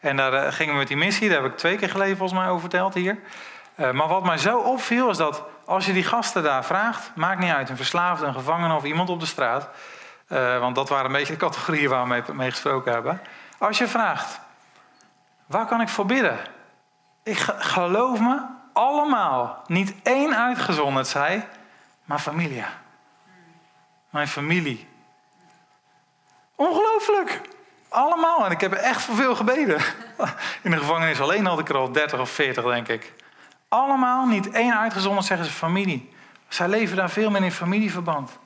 [0.00, 1.28] en daar eh, gingen we met die missie.
[1.28, 3.18] Daar heb ik twee keer geleden volgens mij over verteld hier.
[3.76, 7.40] Uh, maar wat mij zo opviel is dat als je die gasten daar vraagt, maakt
[7.40, 9.68] niet uit, een verslaafde, een gevangene of iemand op de straat.
[10.28, 13.20] Uh, want dat waren een beetje de categorieën waar we mee, mee gesproken hebben.
[13.58, 14.40] Als je vraagt,
[15.46, 16.38] waar kan ik voor bidden?
[17.22, 18.40] Ik geloof me,
[18.72, 21.44] allemaal, niet één uitgezonderd zei,
[22.04, 22.68] maar familia.
[24.10, 24.88] Mijn familie.
[26.54, 27.40] Ongelooflijk.
[27.88, 28.44] Allemaal.
[28.44, 29.80] En ik heb er echt voor veel gebeden.
[30.62, 33.14] In de gevangenis alleen had ik er al 30 of 40, denk ik.
[33.68, 36.14] Allemaal, niet één uitgezonderd, zeggen ze familie.
[36.48, 38.38] Zij leven daar veel meer in familieverband.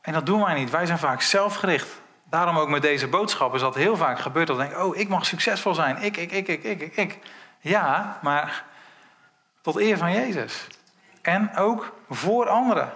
[0.00, 0.70] En dat doen wij niet.
[0.70, 1.99] Wij zijn vaak zelfgericht.
[2.30, 4.46] Daarom ook met deze boodschap is dat heel vaak gebeurt.
[4.46, 6.02] Dat ik denk, oh, ik mag succesvol zijn.
[6.02, 7.18] Ik, ik, ik, ik, ik, ik.
[7.60, 8.64] Ja, maar
[9.62, 10.66] tot eer van Jezus.
[11.22, 12.92] En ook voor anderen.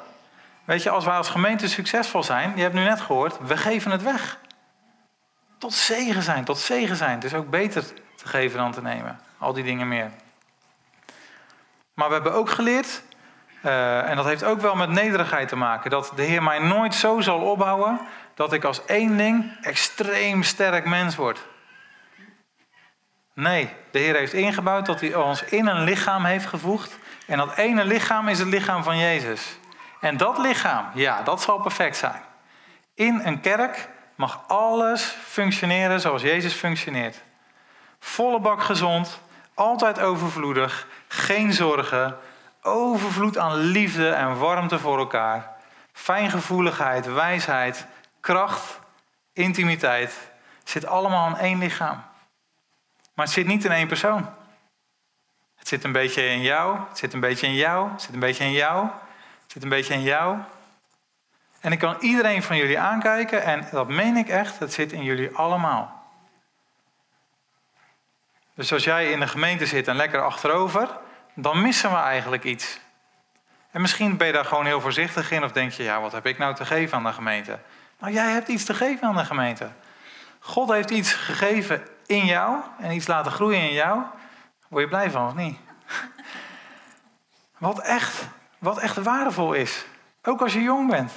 [0.64, 3.90] Weet je, als wij als gemeente succesvol zijn, je hebt nu net gehoord, we geven
[3.90, 4.38] het weg.
[5.58, 7.14] Tot zegen zijn, tot zegen zijn.
[7.14, 7.84] Het is ook beter
[8.16, 9.20] te geven dan te nemen.
[9.38, 10.10] Al die dingen meer.
[11.94, 13.02] Maar we hebben ook geleerd,
[13.62, 16.94] uh, en dat heeft ook wel met nederigheid te maken, dat de Heer mij nooit
[16.94, 18.00] zo zal opbouwen
[18.34, 21.46] dat ik als eenling extreem sterk mens word.
[23.34, 26.98] Nee, de Heer heeft ingebouwd dat hij ons in een lichaam heeft gevoegd.
[27.26, 29.58] En dat ene lichaam is het lichaam van Jezus.
[30.00, 32.22] En dat lichaam, ja, dat zal perfect zijn.
[32.94, 37.22] In een kerk mag alles functioneren zoals Jezus functioneert.
[37.98, 39.20] Volle bak gezond,
[39.54, 42.16] altijd overvloedig, geen zorgen,
[42.62, 45.56] overvloed aan liefde en warmte voor elkaar,
[45.92, 47.86] fijngevoeligheid, wijsheid,
[48.24, 48.80] kracht,
[49.32, 50.12] intimiteit.
[50.64, 52.04] zit allemaal in één lichaam.
[53.14, 54.34] Maar het zit niet in één persoon.
[55.54, 58.20] Het zit een beetje in jou, het zit een beetje in jou, het zit een
[58.20, 58.86] beetje in jou,
[59.42, 60.38] het zit een beetje in jou.
[61.60, 65.02] En ik kan iedereen van jullie aankijken en dat meen ik echt, het zit in
[65.02, 66.02] jullie allemaal.
[68.54, 70.88] Dus als jij in de gemeente zit en lekker achterover,
[71.34, 72.80] dan missen we eigenlijk iets.
[73.70, 76.26] En misschien ben je daar gewoon heel voorzichtig in of denk je, ja, wat heb
[76.26, 77.58] ik nou te geven aan de gemeente?
[78.04, 79.70] Nou, jij hebt iets te geven aan de gemeente.
[80.38, 84.02] God heeft iets gegeven in jou en iets laten groeien in jou.
[84.68, 85.58] Word je blij van of niet?
[87.58, 88.28] Wat echt,
[88.58, 89.84] wat echt waardevol is.
[90.22, 91.12] Ook als je jong bent.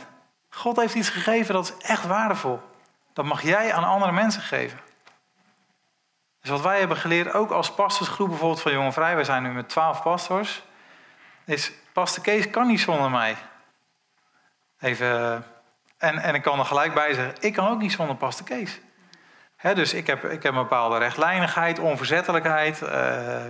[0.50, 2.62] God heeft iets gegeven dat is echt waardevol.
[3.14, 4.80] Dat mag jij aan andere mensen geven.
[6.42, 9.52] Dus wat wij hebben geleerd, ook als pastorsgroep bijvoorbeeld van Jonge Vrij, wij zijn nu
[9.52, 10.64] met twaalf pastors,
[11.46, 13.38] is Pastor Kees kan niet zonder mij.
[14.80, 15.46] Even,
[15.98, 18.80] en, en ik kan er gelijk bij zeggen, ik kan ook niet zonder Pastor Kees.
[19.62, 22.82] Dus ik heb, ik heb een bepaalde rechtlijnigheid, onverzettelijkheid.
[22.82, 23.46] eh,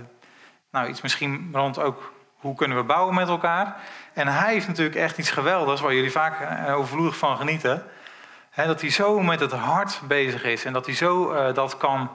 [0.70, 3.76] nou, iets misschien rond ook hoe kunnen we bouwen met elkaar.
[4.12, 7.82] En hij heeft natuurlijk echt iets geweldigs waar jullie vaak eh, overvloedig van genieten.
[8.54, 12.10] Dat hij zo met het hart bezig is en dat hij zo eh, dat kan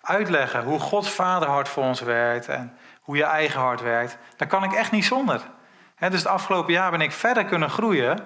[0.00, 0.64] uitleggen.
[0.64, 4.18] Hoe Gods vaderhart voor ons werkt en hoe je eigen hart werkt.
[4.36, 5.40] Daar kan ik echt niet zonder.
[5.98, 8.18] Dus het afgelopen jaar ben ik verder kunnen groeien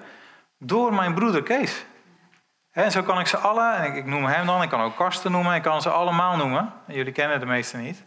[0.63, 1.85] door mijn broeder Kees.
[2.71, 5.31] En zo kan ik ze alle, en ik, noem hem dan, ik kan ook Karsten
[5.31, 6.73] noemen, ik kan ze allemaal noemen.
[6.87, 8.03] Jullie kennen de meeste niet.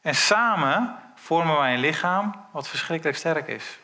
[0.00, 3.78] En samen vormen wij een lichaam wat verschrikkelijk sterk is.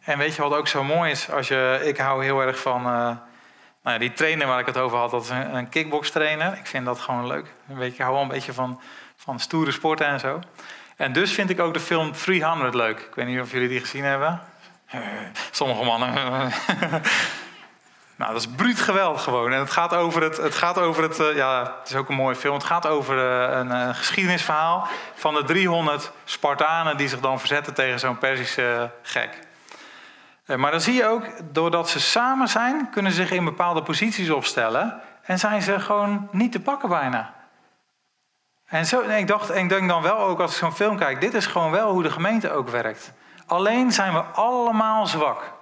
[0.00, 1.30] En weet je wat ook zo mooi is?
[1.30, 3.16] Als je, ik hou heel erg van eh,
[3.82, 6.52] nou ja, die trainer waar ik het over had, dat is een, kickbox trainer.
[6.58, 7.54] Ik vind dat gewoon leuk.
[7.68, 8.80] Een beetje, ik hou wel een beetje van,
[9.16, 10.40] van stoere sporten en zo.
[10.96, 13.00] En dus vind ik ook de film 300 leuk.
[13.00, 14.40] Ik weet niet of jullie die gezien hebben.
[15.50, 16.12] Sommige mannen.
[18.16, 19.52] Nou, dat is bruut geweldig gewoon.
[19.52, 22.14] En het gaat over het, het, gaat over het eh, ja, het is ook een
[22.14, 22.54] mooie film.
[22.54, 27.74] Het gaat over eh, een eh, geschiedenisverhaal van de 300 Spartanen die zich dan verzetten
[27.74, 29.38] tegen zo'n Perzische gek.
[30.56, 34.30] Maar dan zie je ook, doordat ze samen zijn, kunnen ze zich in bepaalde posities
[34.30, 37.34] opstellen en zijn ze gewoon niet te pakken bijna.
[38.66, 41.20] En, zo, ik dacht, en ik denk dan wel ook als ik zo'n film kijk,
[41.20, 43.12] dit is gewoon wel hoe de gemeente ook werkt.
[43.46, 45.52] Alleen zijn we allemaal zwak.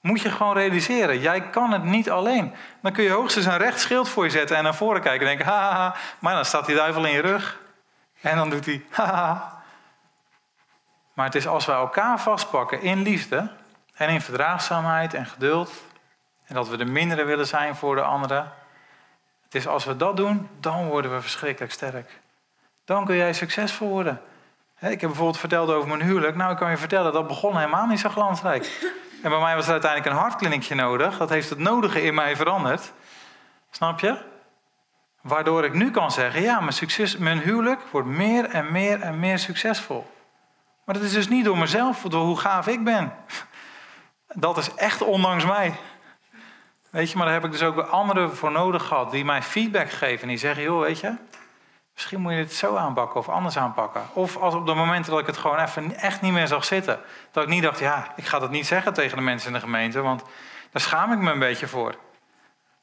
[0.00, 1.18] Moet je gewoon realiseren.
[1.18, 2.54] Jij kan het niet alleen.
[2.82, 5.36] Dan kun je hoogstens een recht schild voor je zetten en naar voren kijken en
[5.36, 5.94] denken, haha.
[6.18, 7.60] Maar dan staat die duivel in je rug.
[8.20, 9.62] En dan doet hij, haha.
[11.12, 13.50] Maar het is als we elkaar vastpakken in liefde
[13.94, 15.72] en in verdraagzaamheid en geduld.
[16.44, 18.52] En dat we de mindere willen zijn voor de anderen.
[19.44, 22.20] Het is als we dat doen, dan worden we verschrikkelijk sterk.
[22.84, 24.20] Dan kun jij succesvol worden.
[24.80, 26.36] Ik heb bijvoorbeeld verteld over mijn huwelijk.
[26.36, 28.66] Nou, ik kan je vertellen, dat begon helemaal niet zo glansrijk.
[29.22, 31.18] En bij mij was er uiteindelijk een hartkliniekje nodig.
[31.18, 32.92] Dat heeft het nodige in mij veranderd.
[33.70, 34.18] Snap je?
[35.20, 39.18] Waardoor ik nu kan zeggen, ja, mijn, succes, mijn huwelijk wordt meer en meer en
[39.18, 40.06] meer succesvol.
[40.84, 43.12] Maar dat is dus niet door mezelf, door hoe gaaf ik ben.
[44.34, 45.74] Dat is echt ondanks mij.
[46.90, 49.90] Weet je, maar daar heb ik dus ook anderen voor nodig gehad die mij feedback
[49.90, 50.22] geven.
[50.22, 51.14] En die zeggen, joh, weet je,
[51.98, 54.02] misschien moet je het zo aanpakken of anders aanpakken.
[54.12, 57.00] Of als op de momenten dat ik het gewoon even echt niet meer zag zitten.
[57.30, 59.60] Dat ik niet dacht, ja, ik ga dat niet zeggen tegen de mensen in de
[59.60, 60.22] gemeente, want
[60.72, 61.94] daar schaam ik me een beetje voor.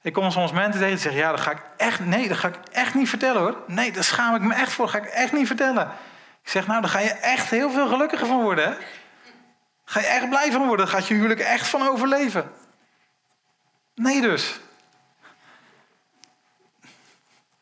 [0.02, 2.48] Ik kom soms mensen tegen die zeggen, ja, dat ga ik echt, nee, dat ga
[2.48, 3.58] ik echt niet vertellen hoor.
[3.68, 5.92] Nee, daar schaam ik me echt voor, dat ga ik echt niet vertellen.
[6.44, 8.78] Ik zeg, nou, daar ga je echt heel veel gelukkiger van worden, hè.
[9.86, 12.52] Ga je echt blij van worden, daar gaat je huwelijk echt van overleven.
[13.96, 14.60] Nee dus.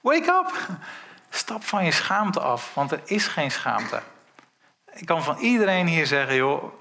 [0.01, 0.51] Wake up.
[1.35, 4.01] Stap van je schaamte af, want er is geen schaamte.
[4.93, 6.73] Ik kan van iedereen hier zeggen, joh,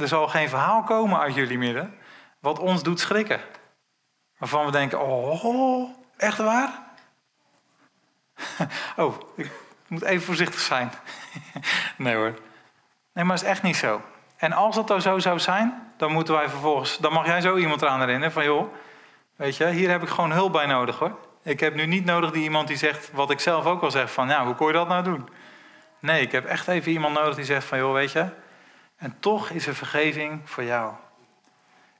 [0.00, 1.98] er zal geen verhaal komen uit jullie midden
[2.40, 3.40] wat ons doet schrikken.
[4.38, 6.70] Waarvan we denken, oh, echt waar?
[8.96, 9.50] Oh, ik
[9.86, 10.90] moet even voorzichtig zijn.
[11.96, 12.34] Nee hoor.
[13.12, 14.00] Nee, maar het is echt niet zo.
[14.36, 17.82] En als dat zo zou zijn, dan moeten wij vervolgens, dan mag jij zo iemand
[17.82, 18.74] eraan herinneren van joh,
[19.36, 21.25] weet je, hier heb ik gewoon hulp bij nodig hoor.
[21.46, 24.12] Ik heb nu niet nodig die iemand die zegt, wat ik zelf ook al zeg,
[24.12, 25.28] van ja, hoe kon je dat nou doen?
[25.98, 28.28] Nee, ik heb echt even iemand nodig die zegt van joh, weet je,
[28.96, 30.92] en toch is er vergeving voor jou.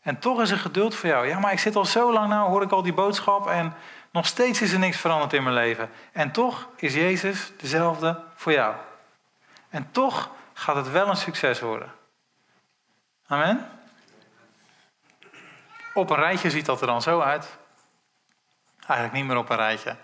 [0.03, 1.27] En toch is er geduld voor jou.
[1.27, 3.75] Ja, maar ik zit al zo lang nou, hoor ik al die boodschap en
[4.11, 5.91] nog steeds is er niks veranderd in mijn leven.
[6.13, 8.75] En toch is Jezus dezelfde voor jou.
[9.69, 11.93] En toch gaat het wel een succes worden.
[13.27, 13.69] Amen?
[15.95, 17.59] Op een rijtje ziet dat er dan zo uit.
[18.87, 19.97] Eigenlijk niet meer op een rijtje.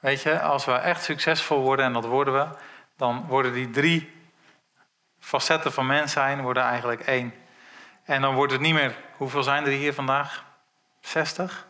[0.00, 2.56] Weet je, als we echt succesvol worden, en dat worden we,
[2.96, 4.12] dan worden die drie
[5.18, 7.34] facetten van mens zijn, worden eigenlijk één.
[8.04, 10.44] En dan wordt het niet meer, hoeveel zijn er hier vandaag?
[11.00, 11.66] 60?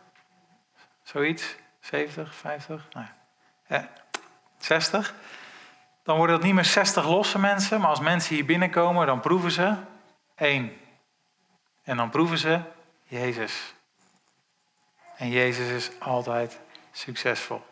[1.02, 1.54] Zoiets?
[1.80, 2.86] 70, 50?
[2.92, 3.06] Nou,
[3.66, 3.88] ja,
[4.58, 5.14] 60?
[6.02, 9.50] Dan worden het niet meer 60 losse mensen, maar als mensen hier binnenkomen, dan proeven
[9.50, 9.74] ze
[10.34, 10.76] één.
[11.82, 12.60] En dan proeven ze
[13.04, 13.73] Jezus.
[15.16, 16.60] En Jezus is altijd
[16.92, 17.62] succesvol.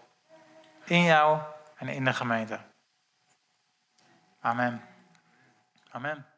[0.85, 1.41] In jou
[1.77, 2.61] en in de gemeente.
[4.41, 4.89] Amen.
[5.91, 6.32] Amen.